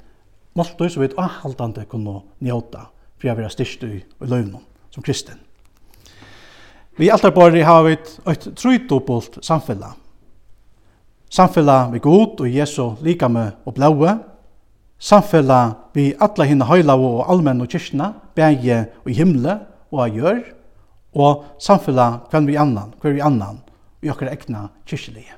måltøy 0.58 0.88
som 0.90 1.04
vi 1.04 1.10
er 1.12 1.20
avhaldande 1.22 1.86
kunne 1.90 2.22
njóta, 2.42 2.88
for 3.20 3.30
jeg 3.30 3.38
vil 3.38 3.46
ha 3.46 3.52
styrke 3.54 3.92
i 3.92 4.02
løyvnum 4.24 4.64
som 4.90 5.04
kristen. 5.04 5.38
Vi 6.98 7.12
altarborri 7.14 7.62
har 7.62 7.84
vi 7.86 7.94
et 7.94 8.48
trøytopult 8.58 9.38
samfella. 9.46 9.92
Samfella 11.30 11.90
med 11.92 12.02
god 12.02 12.42
og 12.42 12.50
Jesu 12.50 12.96
likame 13.06 13.52
og 13.66 13.76
blaue, 13.78 14.16
samfella 15.00 15.76
vi 15.94 16.14
alla 16.20 16.46
hinna 16.46 16.66
heilavu 16.66 17.08
og 17.20 17.30
allmenn 17.32 17.62
og 17.62 17.70
kyrkina, 17.70 18.14
bægje 18.36 18.86
og 19.06 19.12
himle 19.14 19.60
og 19.92 20.02
av 20.04 20.16
gjør, 20.16 20.42
og 21.18 21.46
samfella 21.62 22.08
hvem 22.32 22.48
vi 22.50 22.58
annan, 22.58 22.94
hver 23.02 23.16
vi 23.16 23.24
annan, 23.24 23.62
i 24.02 24.10
okkar 24.10 24.32
egna 24.32 24.68
kyrkjelige. 24.86 25.38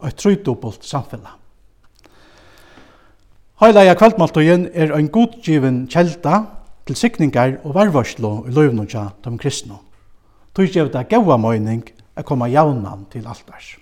Og 0.00 0.08
et 0.08 0.16
trøydobult 0.16 0.84
samfella. 0.84 1.36
Heilaja 3.60 3.94
kvaldmaltøyen 3.94 4.70
er 4.72 4.94
ein 4.96 5.10
godgiven 5.12 5.82
kjelda 5.92 6.46
til 6.88 6.96
sikningar 6.96 7.58
og 7.60 7.74
varvarslo 7.76 8.46
i 8.48 8.54
løyvnum 8.56 8.88
tja 8.88 9.10
dem 9.24 9.36
kristne. 9.38 9.76
Tøy 10.56 10.66
gjev 10.72 10.88
det 10.92 11.08
gaua 11.10 11.36
møyning 11.36 11.84
er 12.16 12.24
koma 12.26 12.48
jaunan 12.48 13.04
til 13.12 13.28
altars. 13.28 13.76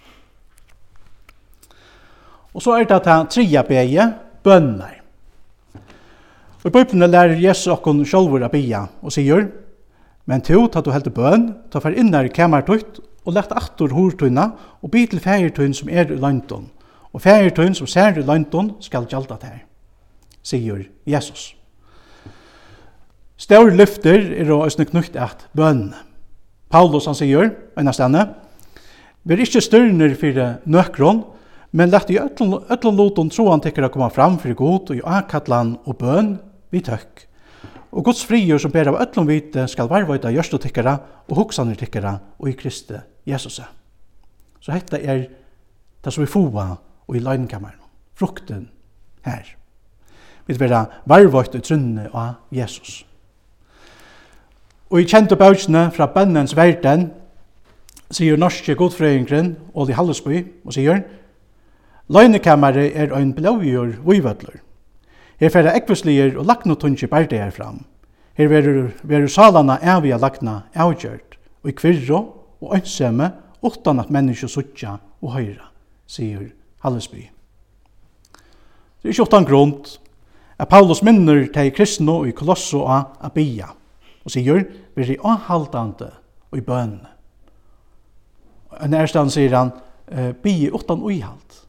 Og 2.54 2.64
så 2.64 2.74
er 2.74 2.88
det 2.90 3.04
det 3.06 3.18
tredje 3.30 3.62
beie, 3.68 4.08
bønner. 4.48 4.96
Og 6.58 6.70
i 6.70 6.74
Bibelen 6.74 7.10
lærer 7.10 7.38
Jesus 7.38 7.70
okkon 7.70 8.02
sjálfur 8.08 8.42
a 8.44 8.50
bia 8.52 8.86
og 9.02 9.14
sier, 9.14 9.50
Men 10.28 10.42
to, 10.44 10.66
ta 10.68 10.82
du 10.84 10.90
heldur 10.92 11.14
bøn, 11.16 11.46
ta 11.72 11.80
fer 11.80 11.94
innar 11.96 12.26
i 12.28 12.32
kamartutt 12.32 12.98
og 13.24 13.32
lagt 13.32 13.54
attur 13.56 13.94
hurtuna 13.96 14.50
og 14.82 14.90
bi 14.92 15.06
til 15.08 15.22
fægertun 15.24 15.72
som 15.72 15.88
er 15.88 16.10
i 16.12 16.18
løyntun. 16.20 16.68
og 17.12 17.22
fægertun 17.22 17.74
som 17.74 17.86
ser 17.86 18.18
i 18.18 18.22
løyntun 18.22 18.74
skal 18.84 19.06
gjalda 19.08 19.38
til, 19.40 19.60
sier 20.42 20.84
Jesus. 21.06 21.54
Stor 23.36 23.70
lyfter 23.70 24.34
er 24.42 24.52
og 24.52 24.66
østne 24.66 24.84
knukt 24.84 25.16
at 25.16 25.46
bøn. 25.56 25.94
Paulus 26.68 27.06
han 27.06 27.16
sier, 27.16 27.54
enn 27.78 27.92
stane, 27.92 28.28
Vi 29.24 29.34
er 29.34 29.40
ikke 29.40 29.60
styrner 29.60 30.14
for 30.14 30.38
nøkron, 30.64 31.24
men 31.72 31.90
lagt 31.90 32.10
i 32.10 32.18
öllum 32.18 32.96
loton 32.96 33.30
tro 33.30 33.50
han 33.50 33.60
tekur 33.60 33.88
að 33.88 33.94
koma 33.96 34.08
fram 34.12 34.38
fyrir 34.40 34.56
god 34.56 34.92
og 34.92 35.00
i 35.00 35.04
akatlan 35.04 35.76
og 35.84 35.98
bøn 36.00 36.36
vi 36.72 36.80
tøkk. 36.84 37.26
Og 37.92 38.04
Guds 38.04 38.24
frigjør 38.28 38.60
som 38.62 38.72
ber 38.72 38.90
av 38.90 39.00
öllum 39.00 39.28
vite 39.28 39.66
skal 39.68 39.88
varvaita 39.88 40.32
gjørstu 40.32 40.58
tikkara 40.64 40.98
og 41.28 41.36
hugsanir 41.40 41.76
tikkara 41.80 42.18
og 42.38 42.48
i 42.50 42.56
Kristi 42.56 43.00
Jesus. 43.28 43.60
Så 44.60 44.72
hetta 44.72 45.00
er 45.00 45.26
det 46.04 46.12
som 46.12 46.24
vi 46.24 46.30
fóa 46.30 46.70
og 47.08 47.16
i 47.16 47.22
løgnkammeren, 47.24 47.80
frukten 48.16 48.68
her. 49.24 49.54
Vi 50.46 50.56
vera 50.56 50.86
varvaita 51.08 51.60
i 51.60 51.64
trunne 51.64 52.08
av 52.12 52.40
Jesus. 52.52 53.02
Og 54.88 55.02
i 55.02 55.08
kjente 55.08 55.36
bøkene 55.36 55.90
fra 55.92 56.08
bønnens 56.12 56.56
verden 56.56 57.10
sier 58.10 58.40
norske 58.40 58.72
godfrøyngren 58.76 59.52
Oli 59.76 59.92
Hallesby 59.92 60.40
og 60.64 60.72
sier 60.72 61.02
Løgnekammeret 62.08 62.96
er 62.96 63.12
ein 63.12 63.34
blågjør 63.36 63.98
vøyvødler. 64.04 64.62
Her 65.38 65.52
færre 65.52 65.74
ekvislier 65.76 66.38
og 66.38 66.46
laknotunnkje 66.48 67.06
bærte 67.06 67.36
her 67.36 67.50
fram. 67.50 67.84
Her 68.34 68.48
verur, 68.48 68.88
verur 69.02 69.28
salana 69.28 69.76
avia 69.82 70.16
lakna 70.16 70.62
avgjørt, 70.74 71.36
og 71.62 71.70
i 71.70 71.76
kvirro 71.76 72.20
og 72.60 72.74
ønsemme, 72.78 73.32
utan 73.62 74.00
at 74.00 74.10
menneskje 74.10 74.48
suttja 74.48 74.96
og 75.22 75.34
høyra, 75.34 75.68
sier 76.06 76.48
Hallesby. 76.82 77.26
Det 79.02 79.10
er 79.10 79.14
ikke 79.14 79.28
utan 79.28 79.46
grunn 79.46 79.74
at 80.58 80.70
Paulus 80.70 81.02
minner 81.02 81.44
til 81.54 81.72
kristne 81.74 82.12
og 82.12 82.28
i 82.30 82.34
kolosso 82.34 82.84
av 82.86 83.18
Abia, 83.20 83.68
og 84.24 84.32
sier, 84.32 84.64
vi 84.96 85.04
er 85.04 85.22
avhaldande 85.22 86.12
og 86.50 86.58
i 86.58 86.64
bønne. 86.64 87.14
En 88.80 88.94
ærstan 88.94 89.30
sier 89.30 89.54
han, 89.54 89.72
bie 90.42 90.70
utan 90.72 91.02
uihald. 91.02 91.67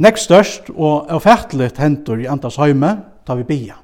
Nekst 0.00 0.30
størst 0.30 0.70
og 0.72 1.10
avferteligt 1.12 1.78
hentur 1.78 2.20
i 2.22 2.28
andas 2.30 2.56
høyme, 2.56 2.94
tar 3.26 3.36
vi 3.36 3.44
bia. 3.44 3.74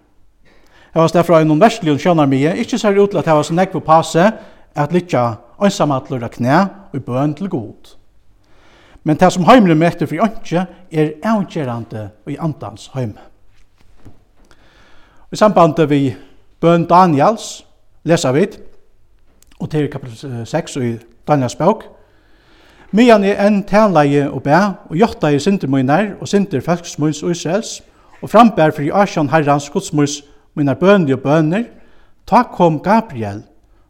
Jeg 0.94 1.02
var 1.02 1.10
stedfra 1.12 1.42
en 1.44 1.58
verslig 1.60 1.92
og 1.92 2.00
skjønner 2.00 2.28
mye, 2.30 2.54
ikke 2.56 2.78
ser 2.80 2.96
ut 2.96 3.10
til 3.12 3.20
at 3.20 3.26
jeg 3.28 3.36
var 3.36 3.44
så 3.44 3.56
nekve 3.56 3.82
passe 3.84 4.22
at 4.76 4.94
lytja 4.96 5.26
ønsamatler 5.60 6.24
av 6.24 6.32
knæ 6.32 6.60
og 6.96 7.02
bøn 7.04 7.34
til 7.36 7.50
god. 7.52 7.92
Men 9.04 9.20
det 9.20 9.28
som 9.32 9.44
heimre 9.44 9.76
møter 9.76 10.08
for 10.08 10.24
ønske 10.24 10.64
er 10.90 11.12
avgjerande 11.20 12.08
i 12.32 12.38
andans 12.40 12.88
heime. 12.94 13.20
I 15.32 15.36
samband 15.36 15.84
vi 15.90 16.14
bøn 16.60 16.88
Daniels 16.88 17.66
leser 18.04 18.32
vi, 18.32 18.46
og 19.60 19.70
til 19.70 19.90
kapitel 19.92 20.46
6 20.46 20.76
i 20.76 20.96
Daniels 21.28 21.60
bøk, 21.60 21.84
Mian 22.96 23.24
er 23.28 23.36
enn 23.44 23.58
tænleie 23.68 24.22
og 24.32 24.40
bæ, 24.46 24.56
og 24.88 24.96
jotta 24.96 25.28
jeg 25.28 25.42
sinter 25.44 25.68
møyner, 25.68 26.14
og 26.16 26.28
sinter 26.30 26.62
folksmøyns 26.64 27.20
og 27.22 27.34
Israels, 27.34 27.82
og 28.22 28.30
frambær 28.32 28.72
for 28.72 28.86
i 28.86 28.92
Asjan 28.94 29.28
herrans 29.28 29.66
godsmøys 29.70 30.22
møyner 30.56 30.78
bønne 30.80 31.12
og 31.12 31.20
bønner, 31.20 31.66
ta 32.24 32.40
kom 32.54 32.78
Gabriel, 32.80 33.42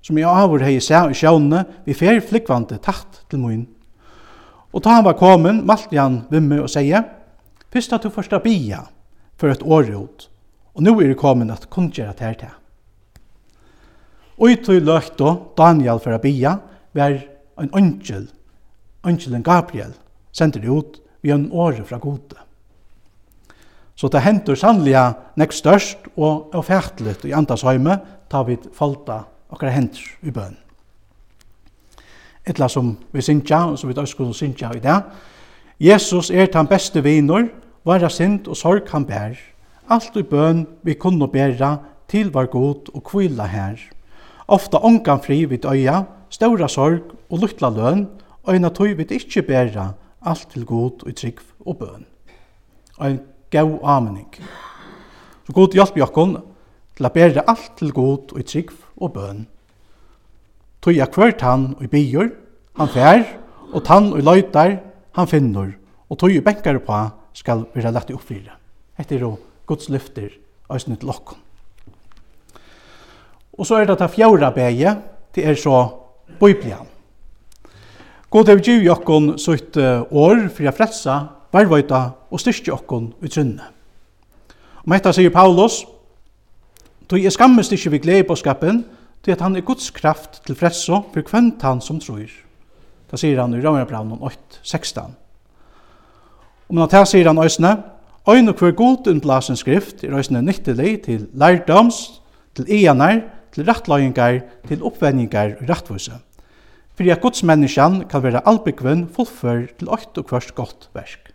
som 0.02 0.18
i 0.18 0.26
avur 0.26 0.64
hei 0.64 0.80
seg 0.82 1.12
i 1.12 1.20
sjåne, 1.20 1.62
vi 1.86 1.94
fer 1.94 2.18
flikvante 2.18 2.80
tatt 2.82 3.22
til 3.30 3.44
møyn. 3.44 3.62
Og 4.75 4.82
ta 4.82 4.98
han 4.98 5.06
var 5.06 5.14
komen, 5.20 5.62
malte 5.68 6.00
han 6.00 6.25
vimme 6.32 6.64
og 6.64 6.70
seie, 6.72 7.04
Fyrst 7.70 7.92
at 7.92 8.02
du 8.02 8.10
forsta 8.10 8.40
bia 8.40 8.80
for 9.38 9.52
et 9.52 9.62
årjot, 9.62 10.30
og 10.75 10.82
nu 10.82 10.96
er 10.98 11.12
det 11.12 11.20
komen 11.20 11.50
at 11.52 11.68
kundgjera 11.70 12.14
ter 12.16 12.35
til. 12.40 12.54
Og 14.40 14.50
i 14.50 14.57
tog 14.57 14.81
løkta 14.83 15.37
Daniel 15.59 16.00
for 16.00 16.16
a 16.16 16.18
bia, 16.18 16.57
var 16.96 17.20
en 17.61 17.70
ønskjel 17.76 18.33
Angelen 19.07 19.42
Gabriel 19.42 19.95
sender 20.33 20.66
ut 20.66 21.01
vi 21.23 21.31
en 21.31 21.49
åre 21.53 21.85
fra 21.85 21.99
gode. 22.03 22.37
Så 23.97 24.11
det 24.12 24.21
henter 24.27 24.59
sannliga 24.59 25.07
nek 25.40 25.55
størst 25.57 26.11
og 26.16 26.53
avfærteligt 26.55 27.25
i 27.25 27.33
andas 27.33 27.64
høyme 27.64 27.97
tar 28.31 28.45
vi 28.45 28.59
falta 28.77 29.23
okkar 29.51 29.73
henter 29.73 30.05
i 30.27 30.35
bøn. 30.35 30.57
Etla 32.47 32.69
som 32.71 32.92
vi 33.12 33.23
synkja, 33.25 33.64
og 33.73 33.79
som 33.79 33.90
vi 33.90 33.97
døyskul 33.97 34.35
synkja 34.35 34.71
i 34.77 34.83
det, 34.83 34.99
Jesus 35.81 36.31
er 36.31 36.47
den 36.53 36.69
beste 36.69 37.03
viner, 37.03 37.49
vara 37.85 38.09
sint 38.12 38.47
og 38.49 38.57
sorg 38.57 38.87
han 38.92 39.07
bær, 39.09 39.35
alt 39.88 40.16
i 40.16 40.23
bøn 40.23 40.64
vi 40.83 40.95
kunne 40.95 41.29
bæra 41.29 41.77
til 42.09 42.31
var 42.35 42.51
god 42.53 42.92
og 42.95 43.03
kvila 43.05 43.49
her. 43.51 43.81
Ofta 44.49 44.79
ongan 44.79 45.23
fri 45.25 45.45
vid 45.45 45.64
øya, 45.64 46.05
ståra 46.31 46.69
sorg 46.69 47.16
og 47.31 47.42
luttla 47.42 47.71
løn, 47.71 48.07
Øyna 48.46 48.70
tøy 48.70 48.94
vit 48.94 49.11
ikki 49.11 49.42
bæra 49.42 49.92
alt 50.22 50.46
til 50.52 50.66
god 50.66 51.02
og 51.06 51.14
trygg 51.18 51.40
og 51.66 51.78
bøn. 51.78 52.06
Ein 53.02 53.20
gau 53.50 53.80
amening. 53.82 54.35
Så 55.46 55.52
god 55.52 55.74
hjelp 55.74 55.98
jokkon 55.98 56.37
til 56.96 57.09
å 57.09 57.11
bæra 57.11 57.42
alt 57.50 57.72
til 57.78 57.90
god 57.92 58.32
og 58.38 58.46
trygg 58.46 58.70
og 58.96 59.12
bøn. 59.18 59.46
Tøy 60.82 61.00
er 61.02 61.11
kvørt 61.11 61.42
han 61.42 61.72
og 61.74 61.90
byr, 61.90 62.30
han 62.78 62.88
fær, 62.94 63.26
og 63.74 63.82
tann 63.85 64.12
og 64.14 64.22
løytar, 64.22 64.78
han 65.18 65.26
finner, 65.26 65.74
og 66.09 66.18
tøy 66.22 66.38
benkar 66.38 66.78
på 66.87 67.02
skal 67.35 67.66
vera 67.74 67.90
lagt 67.90 68.11
i 68.11 68.14
oppfyra. 68.14 68.54
Hette 68.94 69.16
er 69.16 69.26
jo 69.26 69.37
Guds 69.66 69.90
lyfter, 69.90 70.30
og 70.68 70.80
snitt 70.80 71.02
okkon. 71.02 71.42
Og 73.59 73.66
så 73.66 73.80
er 73.80 73.88
det 73.88 73.98
ta 73.98 74.06
fjorda 74.06 74.52
beie, 74.54 74.92
det 75.35 75.46
er 75.48 75.59
så 75.59 75.88
Biblian. 76.38 76.95
God 78.30 78.48
hevur 78.50 78.62
giv 78.62 78.82
jokkon 78.82 79.34
sutt 79.38 79.76
år 79.76 80.48
fyrir 80.54 80.72
a 80.72 80.74
frelsa, 80.74 81.18
varvøyta 81.54 82.02
og 82.30 82.40
styrst 82.42 82.68
okkon 82.74 83.12
ut 83.22 83.32
trunne. 83.32 83.68
Om 84.86 84.94
etta 84.96 85.12
sier 85.14 85.30
Paulus, 85.34 85.84
Tog 87.06 87.22
er 87.22 87.30
skammest 87.30 87.70
ikkje 87.70 87.92
vi 87.94 88.00
glede 88.02 88.24
i 88.24 88.26
bådskapen, 88.26 88.80
til 89.22 89.30
at 89.30 89.42
han 89.42 89.54
er 89.56 89.62
Guds 89.62 89.92
kraft 89.94 90.40
til 90.46 90.56
fresso 90.58 91.04
for 91.12 91.22
kvönt 91.22 91.62
han 91.62 91.80
som 91.80 92.00
tror. 92.02 92.26
Da 93.10 93.18
sier 93.18 93.38
han 93.38 93.54
i 93.54 93.60
Romerbraunen 93.62 94.18
8.16. 94.18 94.98
Om 95.00 95.14
Og 96.68 96.74
men 96.74 96.88
det 96.90 97.08
sier 97.08 97.28
han 97.30 97.38
òsne, 97.38 97.76
Øyne 98.28 98.52
hver 98.52 98.72
god 98.74 99.06
unnblasen 99.06 99.56
skrift 99.56 100.02
er 100.04 100.10
òsne 100.18 100.42
nyttelig 100.42 101.02
til 101.04 101.28
lærdoms, 101.32 102.20
til 102.56 102.66
ianar, 102.66 103.20
til 103.54 103.64
rattløyengar, 103.64 104.40
til 104.66 104.82
oppvenningar 104.82 105.60
og 105.60 105.68
rattvuse 105.68 106.12
fyrir 106.96 107.16
at 107.16 107.22
Guds 107.22 107.44
menneskjan 107.46 108.04
kan 108.11 108.24
vera 108.24 108.42
albygven 108.48 109.06
fullfør 109.12 109.66
til 109.78 109.92
åkt 109.92 110.16
og 110.18 110.28
kvørst 110.30 110.54
gott 110.56 110.88
verk, 110.96 111.30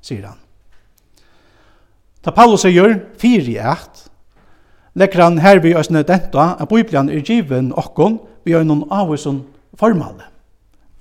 sier 0.00 0.26
han. 0.30 0.40
Ta 2.24 2.32
Paulus 2.32 2.64
sier, 2.64 2.96
fyri 3.20 3.58
eit, 3.60 4.06
legger 4.96 5.26
han 5.26 5.42
her 5.44 5.60
vi 5.60 5.74
òsne 5.76 6.04
denta 6.08 6.54
at 6.56 6.70
Bibelen 6.70 7.10
er 7.12 7.24
given 7.26 7.72
okkon 7.76 8.22
vi 8.48 8.56
er 8.56 8.64
noen 8.64 8.86
avvisen 8.92 9.42
formale, 9.76 10.30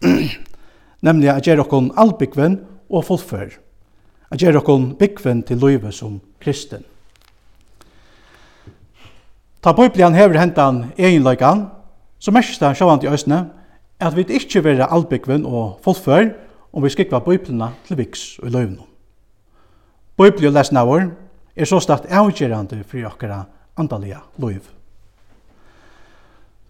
nemlig 1.07 1.31
at 1.31 1.47
gjer 1.47 1.63
okkon 1.63 1.93
albygven 1.99 2.59
og 2.91 3.07
fullfør, 3.07 3.55
at 4.33 4.41
gjer 4.41 4.59
okkon 4.59 4.91
bygven 4.99 5.45
til 5.47 5.63
løyve 5.63 5.93
som 5.95 6.19
kristen. 6.43 6.83
Ta 9.63 9.71
Bibelen 9.71 10.15
hever 10.17 10.41
hentan 10.41 10.89
egenløygan, 10.97 11.69
så 12.19 12.31
mest 12.35 12.59
han 12.59 12.75
sjåan 12.75 12.99
i 13.03 13.07
òsne, 13.07 13.45
at 14.03 14.15
vi 14.17 14.25
ikkje 14.27 14.63
vera 14.63 14.89
albygven 14.91 15.45
og 15.45 15.79
fullfør 15.83 16.33
om 16.73 16.83
vi 16.83 16.91
skikva 16.91 17.21
bøyplene 17.23 17.69
til 17.87 17.99
viks 17.99 18.39
og 18.43 18.51
løvnum. 18.51 18.87
Bøypli 20.17 20.47
og 20.49 20.53
lesna 20.53 20.83
vår 20.85 21.07
er 21.55 21.69
så 21.69 21.79
stakt 21.81 22.09
avgjørende 22.11 22.83
for 22.83 23.17
dere 23.21 23.43
andalige 23.77 24.19
løv. 24.37 24.61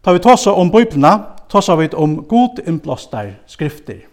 Ta 0.04 0.12
vi 0.12 0.20
tar 0.20 0.48
om 0.52 0.72
bøyplene, 0.72 1.14
tar 1.50 1.76
vi 1.80 1.90
om 1.96 2.18
god 2.28 2.60
innblåstar 2.68 3.34
skrifter, 3.48 4.04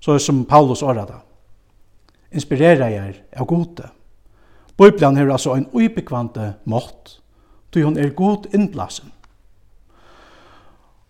så 0.00 0.18
som 0.18 0.44
Paulus 0.44 0.82
årada. 0.82 1.22
Inspirerer 2.32 2.88
jeg 2.88 3.14
av 3.36 3.46
gode. 3.46 3.88
Bøyplene 4.76 5.18
har 5.18 5.32
altså 5.32 5.54
en 5.56 5.68
ubekvante 5.72 6.54
mått, 6.64 7.20
til 7.72 7.84
hon 7.84 7.98
er 7.98 8.14
god 8.16 8.46
innblåsen. 8.54 9.12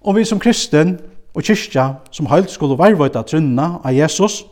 Og 0.01 0.15
vi 0.15 0.25
som 0.25 0.39
kristen 0.39 0.99
og 1.35 1.45
kyrkja 1.45 1.89
som 2.15 2.29
heilt 2.31 2.51
skulle 2.53 2.79
varvøyta 2.79 3.23
trunna 3.27 3.79
av 3.83 3.95
Jesus, 3.95 4.43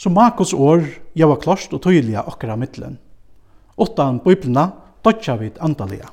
så 0.00 0.10
Makos 0.12 0.54
år 0.56 0.86
gjeva 1.16 1.36
klost 1.40 1.74
og 1.76 1.82
tøyliga 1.84 2.24
okkara 2.30 2.56
mittlen. 2.56 2.96
Åttan 3.80 4.20
biblina 4.24 4.70
dodja 5.04 5.36
vid 5.40 5.58
andalega. 5.60 6.08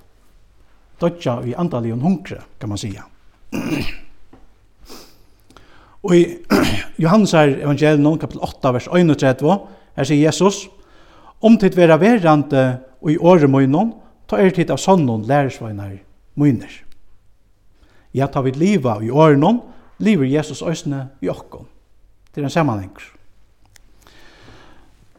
Dodja 1.00 1.38
vi 1.44 1.56
andalega 1.56 1.96
og 1.96 2.04
hunkre, 2.04 2.42
kan 2.60 2.70
man 2.70 2.82
sija. 2.82 3.06
og 6.04 6.16
i 6.16 6.24
Johannes 7.04 7.36
her 7.38 7.54
evangelium, 7.62 8.18
kapitel 8.20 8.44
8, 8.44 8.74
vers 8.74 8.90
31, 8.92 9.56
her 9.96 10.10
sier 10.10 10.26
Jesus, 10.26 10.68
Om 11.38 11.54
tid 11.62 11.76
vera 11.78 12.00
verande 12.02 12.80
og 12.98 13.12
i 13.14 13.18
åre 13.22 13.48
møynon, 13.48 13.92
ta 14.26 14.40
er 14.42 14.50
tid 14.52 14.72
av 14.74 14.82
sånnon 14.82 15.28
lærersvøyner 15.30 16.00
møyner. 16.34 16.87
Ja, 18.18 18.28
ta 18.28 18.42
vi 18.42 18.56
liva 18.56 18.98
i 19.04 19.12
årenom, 19.14 19.62
lever 20.02 20.26
Jesus 20.26 20.64
øsne 20.66 21.08
i 21.22 21.30
okkom. 21.30 21.68
Det 22.34 22.42
er 22.42 22.48
en 22.48 22.54
sammanheng. 22.54 22.94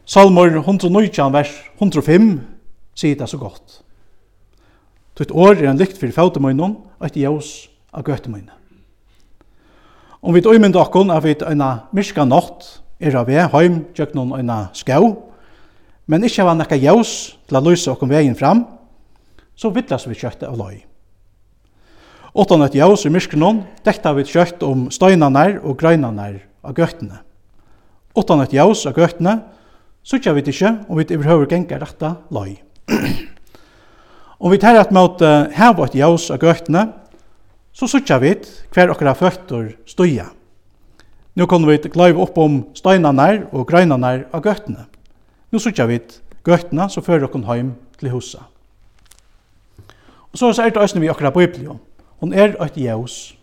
Salmor 0.09 0.49
119, 0.49 1.33
vers 1.33 1.51
105, 1.77 2.31
sier 2.97 3.15
det 3.15 3.29
så 3.29 3.37
godt. 3.37 3.81
Tutt 5.15 5.31
år 5.31 5.59
er 5.59 5.69
en 5.69 5.79
lykt 5.79 5.99
fyrir 5.99 6.15
fautemøynon, 6.15 6.75
og 6.99 7.05
et 7.07 7.19
jævs 7.19 7.69
av 7.93 8.03
gøtemøyne. 8.07 8.55
Om 10.19 10.35
vi 10.35 10.43
døymynd 10.43 10.75
okkon 10.75 11.13
er 11.13 11.23
vi 11.23 11.37
eina 11.47 11.69
myrska 11.95 12.25
nått, 12.27 12.65
er 12.99 13.15
av 13.15 13.29
vi 13.29 13.39
heim 13.39 13.83
tjøknon 13.95 14.33
eina 14.35 14.65
skau, 14.75 15.13
men 16.09 16.25
ikkje 16.27 16.43
var 16.47 16.57
nekka 16.59 16.75
jævs 16.75 17.13
til 17.47 17.59
a 17.59 17.63
løysa 17.63 17.93
okkon 17.93 18.11
vegin 18.11 18.35
fram, 18.35 18.65
så 19.55 19.71
vittlas 19.71 20.07
vi 20.09 20.17
kjøtte 20.19 20.49
av 20.49 20.57
løy. 20.59 20.81
Åttan 22.33 22.61
et 22.61 22.75
jaus 22.77 23.07
i 23.07 23.09
myskrenon 23.09 23.63
dekta 23.85 24.11
vi 24.13 24.23
kjøtt 24.27 24.61
om 24.65 24.89
støynanar 24.93 25.55
og 25.65 25.79
grøynanar 25.81 26.35
av 26.61 26.75
gøttene. 26.77 27.23
Åttan 28.13 28.43
et 28.43 28.53
jaus 28.53 28.85
av 28.85 28.97
gøttene 28.97 29.39
sutja 30.05 30.35
vi 30.37 30.43
ikke 30.45 30.75
om 30.87 30.99
vi 30.99 31.07
overhøver 31.15 31.49
genga 31.49 31.79
retta 31.81 32.15
løy. 32.29 32.59
om 34.43 34.53
vi 34.53 34.61
tar 34.61 34.77
et 34.77 34.93
måte 34.93 35.25
heva 35.57 35.89
et 35.89 35.97
jaus 35.97 36.29
av 36.29 36.37
gøttene, 36.43 36.85
så 37.73 37.89
sutja 37.89 38.19
vi 38.21 38.35
hver 38.75 38.93
okra 38.93 39.15
føtter 39.17 39.73
støya. 39.89 40.29
Nå 41.33 41.49
kan 41.49 41.65
vi 41.65 41.81
gløyve 41.81 42.21
opp 42.21 42.37
om 42.37 42.61
støynanar 42.77 43.47
og 43.49 43.65
grøynanar 43.69 44.27
av 44.29 44.45
gøttene. 44.45 44.85
Nå 45.49 45.57
sutja 45.57 45.89
vi 45.89 45.97
gøttene 46.45 46.89
så 46.93 47.01
fører 47.01 47.25
okkon 47.25 47.49
heim 47.49 47.73
til 47.97 48.13
husa. 48.13 48.45
Og 50.29 50.37
så 50.37 50.53
er 50.61 50.69
det 50.69 50.81
òsne 50.81 51.01
vi 51.01 51.09
okra 51.09 51.33
biblion. 51.33 51.79
Hon 52.19 52.33
er 52.33 52.55
eit 52.63 52.77
jævs, 52.77 53.35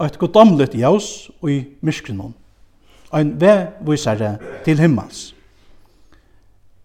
eit 0.00 0.18
godomlet 0.18 0.74
jævs 0.74 1.30
i 1.48 1.64
myskrenon, 1.80 2.34
ein 3.14 3.40
vevvisare 3.40 4.36
til 4.64 4.80
himmels. 4.80 5.34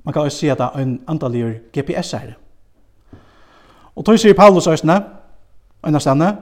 Man 0.03 0.13
kan 0.13 0.21
også 0.21 0.37
si 0.37 0.47
at 0.47 0.57
det 0.57 0.65
er 0.65 0.79
ein 0.79 1.01
andaligur 1.07 1.51
GPS-are. 1.75 2.33
Og 3.95 4.05
tog 4.05 4.19
sier 4.19 4.33
Paulus 4.33 4.67
æsne, 4.67 5.03
æsne 5.83 5.99
stane, 5.99 6.37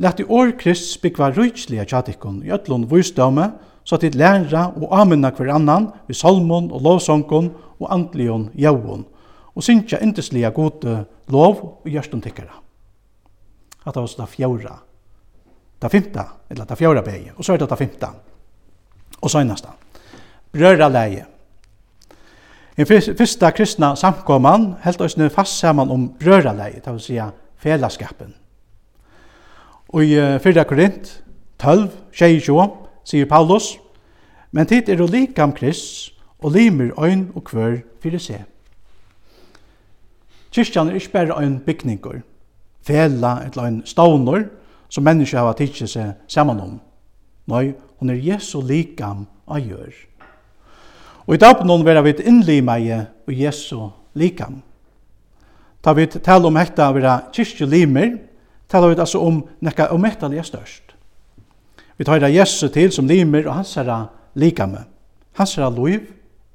Lett 0.00 0.22
i 0.22 0.24
år 0.24 0.54
Krist 0.56 0.94
byggva 1.02 1.28
rujtslige 1.36 1.84
tjatikkun 1.84 2.40
i 2.46 2.52
ötlun 2.54 2.86
vysdøme, 2.88 3.50
så 3.84 3.98
at 3.98 4.06
dit 4.06 4.14
læra 4.14 4.70
og 4.76 4.88
amina 5.00 5.30
hver 5.30 5.52
annan 5.52 5.90
vi 6.08 6.14
salmon 6.14 6.70
og 6.72 6.80
lovsongkun 6.80 7.50
og 7.80 7.92
andlion 7.92 8.48
jævun, 8.56 9.04
og 9.54 9.62
synkja 9.62 9.98
indeslige 10.00 10.50
gode 10.50 11.04
lov 11.28 11.82
og 11.84 11.90
gjørstun 11.90 12.22
tikkara 12.22 12.62
at 13.86 13.94
det 13.94 14.00
var 14.00 14.06
så 14.06 14.22
det 14.22 14.28
fjorda. 14.28 14.76
Det 15.82 15.90
femta, 15.90 16.24
eller 16.50 16.64
det 16.64 16.78
fjorda 16.78 17.02
beie, 17.02 17.32
Og 17.36 17.44
så 17.44 17.52
er 17.52 17.56
det 17.56 17.70
det 17.70 17.78
femta. 17.78 18.12
Og 19.20 19.30
så 19.30 19.38
ennast 19.38 19.66
Brøra 20.52 20.88
leie. 20.88 21.26
Den 22.76 22.86
fyrsta 22.86 23.50
kristna 23.50 23.94
samkomman 23.96 24.74
helt 24.82 25.00
oss 25.00 25.16
nu 25.16 25.28
fast 25.28 25.58
saman 25.58 25.90
om 25.90 26.08
brøra 26.20 26.52
leie, 26.52 26.80
det 26.84 26.92
vil 26.92 27.00
säga 27.00 27.30
felaskapen. 27.56 28.34
Og 29.88 30.04
i 30.04 30.38
4. 30.38 30.64
Korint 30.64 31.22
12, 31.58 31.90
22, 32.12 32.70
sier 33.04 33.26
Paulus, 33.26 33.78
men 34.52 34.66
tid 34.66 34.88
er 34.88 35.02
å 35.02 35.06
like 35.06 35.42
om 35.42 35.52
krist, 35.52 36.12
og 36.42 36.52
limer 36.56 36.90
øyn 36.98 37.30
og 37.34 37.44
kvør 37.44 37.76
fyrir 38.02 38.18
seg. 38.18 38.42
Kyrkjan 40.52 40.88
er 40.88 40.98
ikke 40.98 41.12
bare 41.12 41.36
øyn 41.38 41.60
bygninger, 41.60 42.22
fela 42.82 43.40
eller 43.46 43.66
en 43.66 43.82
stavnor 43.86 44.46
som 44.88 45.04
mennesker 45.04 45.38
har 45.38 45.56
tidsi 45.56 45.88
seg 45.88 46.14
saman 46.28 46.60
om. 46.60 46.80
Nei, 47.50 47.72
hun 47.98 48.10
er 48.10 48.20
Jesu 48.20 48.60
likam 48.60 49.26
av 49.46 49.62
gjør. 49.62 49.92
Og 51.26 51.36
i 51.36 51.40
dapnån 51.40 51.84
vera 51.86 52.02
vi 52.02 52.14
innlima 52.26 52.78
i 52.78 52.90
Jesu 53.38 53.88
likam. 54.18 54.60
Ta 55.82 55.94
vi 55.94 56.06
tala 56.06 56.46
om 56.46 56.58
hekta 56.58 56.90
vera 56.94 57.18
kyrkje 57.34 57.66
limer, 57.66 58.16
tala 58.70 58.90
vi 58.90 59.00
altså 59.00 59.22
om 59.22 59.42
nekka 59.60 59.90
omettalega 59.94 60.44
størst. 60.46 60.92
Vi 61.96 62.04
tar 62.04 62.28
Jesu 62.28 62.68
til 62.68 62.92
som 62.92 63.06
limer 63.06 63.46
og 63.46 63.54
hans 63.60 63.74
herra 63.78 64.06
likame. 64.34 64.84
Hans 65.38 65.54
herra 65.56 65.70
loiv 65.70 66.08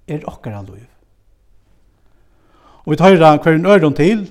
er 0.07 0.25
okkara 0.27 0.61
loiv. 0.67 0.87
Og 2.85 2.91
vi 2.91 2.97
tar 2.97 3.17
hver 3.17 3.53
en 3.53 3.65
øron 3.65 3.93
til, 3.93 4.27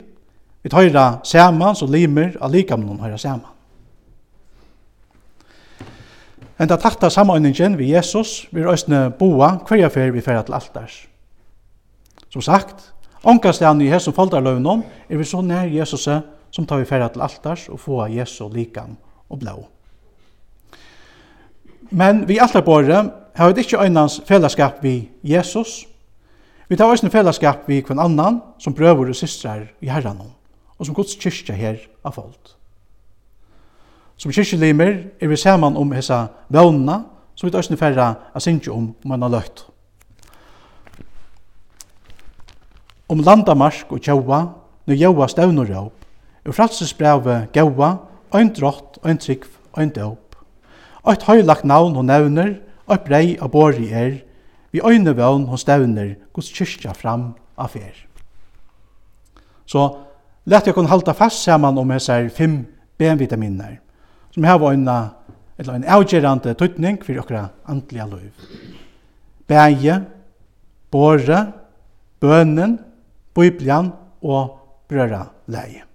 Vi 0.67 0.71
tøyra 0.71 1.21
saman, 1.23 1.77
så 1.79 1.87
limer 1.87 2.33
av 2.43 2.51
likamnon 2.51 2.99
høyra 2.99 3.15
saman. 3.23 3.53
Enda 6.59 6.75
takta 6.75 7.07
samordningen 7.07 7.77
vi 7.79 7.93
Jesus, 7.93 8.49
vi 8.51 8.65
røysne 8.67 9.05
boa 9.15 9.53
hverja 9.69 9.87
fer 9.95 10.11
vi 10.11 10.25
fer 10.27 10.41
til 10.43 10.57
altars. 10.57 10.97
Som 12.35 12.43
sagt, 12.43 12.83
ångastan 13.23 13.79
i 13.85 13.93
hesson 13.93 14.17
foldarløvnum 14.17 14.83
er 15.07 15.21
vi 15.21 15.29
så 15.31 15.39
nær 15.39 15.71
Jesus 15.71 16.09
som 16.51 16.67
tar 16.67 16.81
vi 16.81 16.89
fer 16.89 17.05
til 17.15 17.23
altars 17.23 17.69
og 17.71 17.79
få 17.85 18.01
Jesu 18.11 18.49
likam 18.51 18.97
og 19.31 19.39
blå. 19.45 19.55
Men 21.95 22.25
vi 22.27 22.41
altarbore 22.43 23.05
har 23.37 23.53
vi 23.53 23.63
ikke 23.63 23.85
øynans 23.85 24.19
fellesskap 24.27 24.83
vi 24.83 25.13
Jesus, 25.23 25.85
vi 26.67 26.75
tar 26.75 26.91
òsne 26.91 27.13
fellesskap 27.15 27.69
vi 27.71 27.85
kvann 27.87 28.03
annan 28.03 28.43
som 28.59 28.75
prøver 28.75 29.15
og 29.15 29.15
systrar 29.15 29.69
i 29.79 29.93
herranom 29.95 30.36
og 30.79 30.87
som 30.87 30.95
Guds 30.95 31.17
kyrkja 31.17 31.55
her 31.57 31.81
av 32.05 32.17
folk. 32.17 32.53
Som 34.17 34.33
kyrkjelimer 34.33 34.93
er 35.21 35.29
vi 35.29 35.37
saman 35.37 35.77
om 35.77 35.93
hessa 35.93 36.27
vevnena, 36.49 37.03
som 37.37 37.49
vi 37.49 37.53
tøysene 37.53 37.77
færre 37.77 38.15
er 38.35 38.41
sinje 38.41 38.73
om 38.73 38.95
om 39.05 39.11
man 39.13 39.23
har 39.23 39.35
løtt. 39.37 39.67
Om 43.09 43.23
landamarsk 43.23 43.93
og 43.93 44.01
tjaua, 44.03 44.41
når 44.87 45.01
jaua 45.01 45.29
støvn 45.29 45.59
og 45.63 45.69
råp, 45.71 46.07
er 46.47 46.53
fralsesbrevet 46.53 47.53
gaua, 47.53 47.97
ein 48.35 48.53
drott, 48.55 48.99
ein 49.05 49.19
trikv, 49.19 49.51
ein 49.77 49.93
døp. 49.95 50.37
Eit 51.07 51.27
høylagt 51.29 51.65
navn 51.65 51.95
hon 51.95 52.09
nevner, 52.09 52.57
eit 52.91 53.05
brei 53.07 53.37
av 53.41 53.53
bori 53.53 53.93
er, 53.93 54.17
vi 54.73 54.83
øyne 54.83 55.15
vøvn 55.17 55.47
hon 55.47 55.61
støvner, 55.61 56.17
gos 56.33 56.51
kyrkja 56.51 56.95
fram 56.97 57.35
affær. 57.57 57.95
Så 59.67 60.06
lett 60.47 60.67
jeg 60.67 60.75
kunne 60.75 60.91
halda 60.91 61.15
fast 61.15 61.43
saman 61.43 61.79
om 61.79 61.91
här 61.91 62.29
fem 62.29 62.65
B-vitaminer 62.99 63.81
som 64.31 64.45
har 64.45 64.59
var 64.59 64.73
en 64.73 64.89
eller 65.59 65.75
en 65.75 65.85
avgjerande 65.89 66.55
tøytning 66.55 66.99
for 67.05 67.19
okra 67.19 67.49
andliga 67.65 68.07
liv. 68.07 68.33
Bæje, 69.49 70.03
båre, 70.93 71.41
bønnen, 72.21 72.79
biblian 73.35 73.93
og 74.21 74.59
brøra 74.89 75.27
leie. 75.49 75.87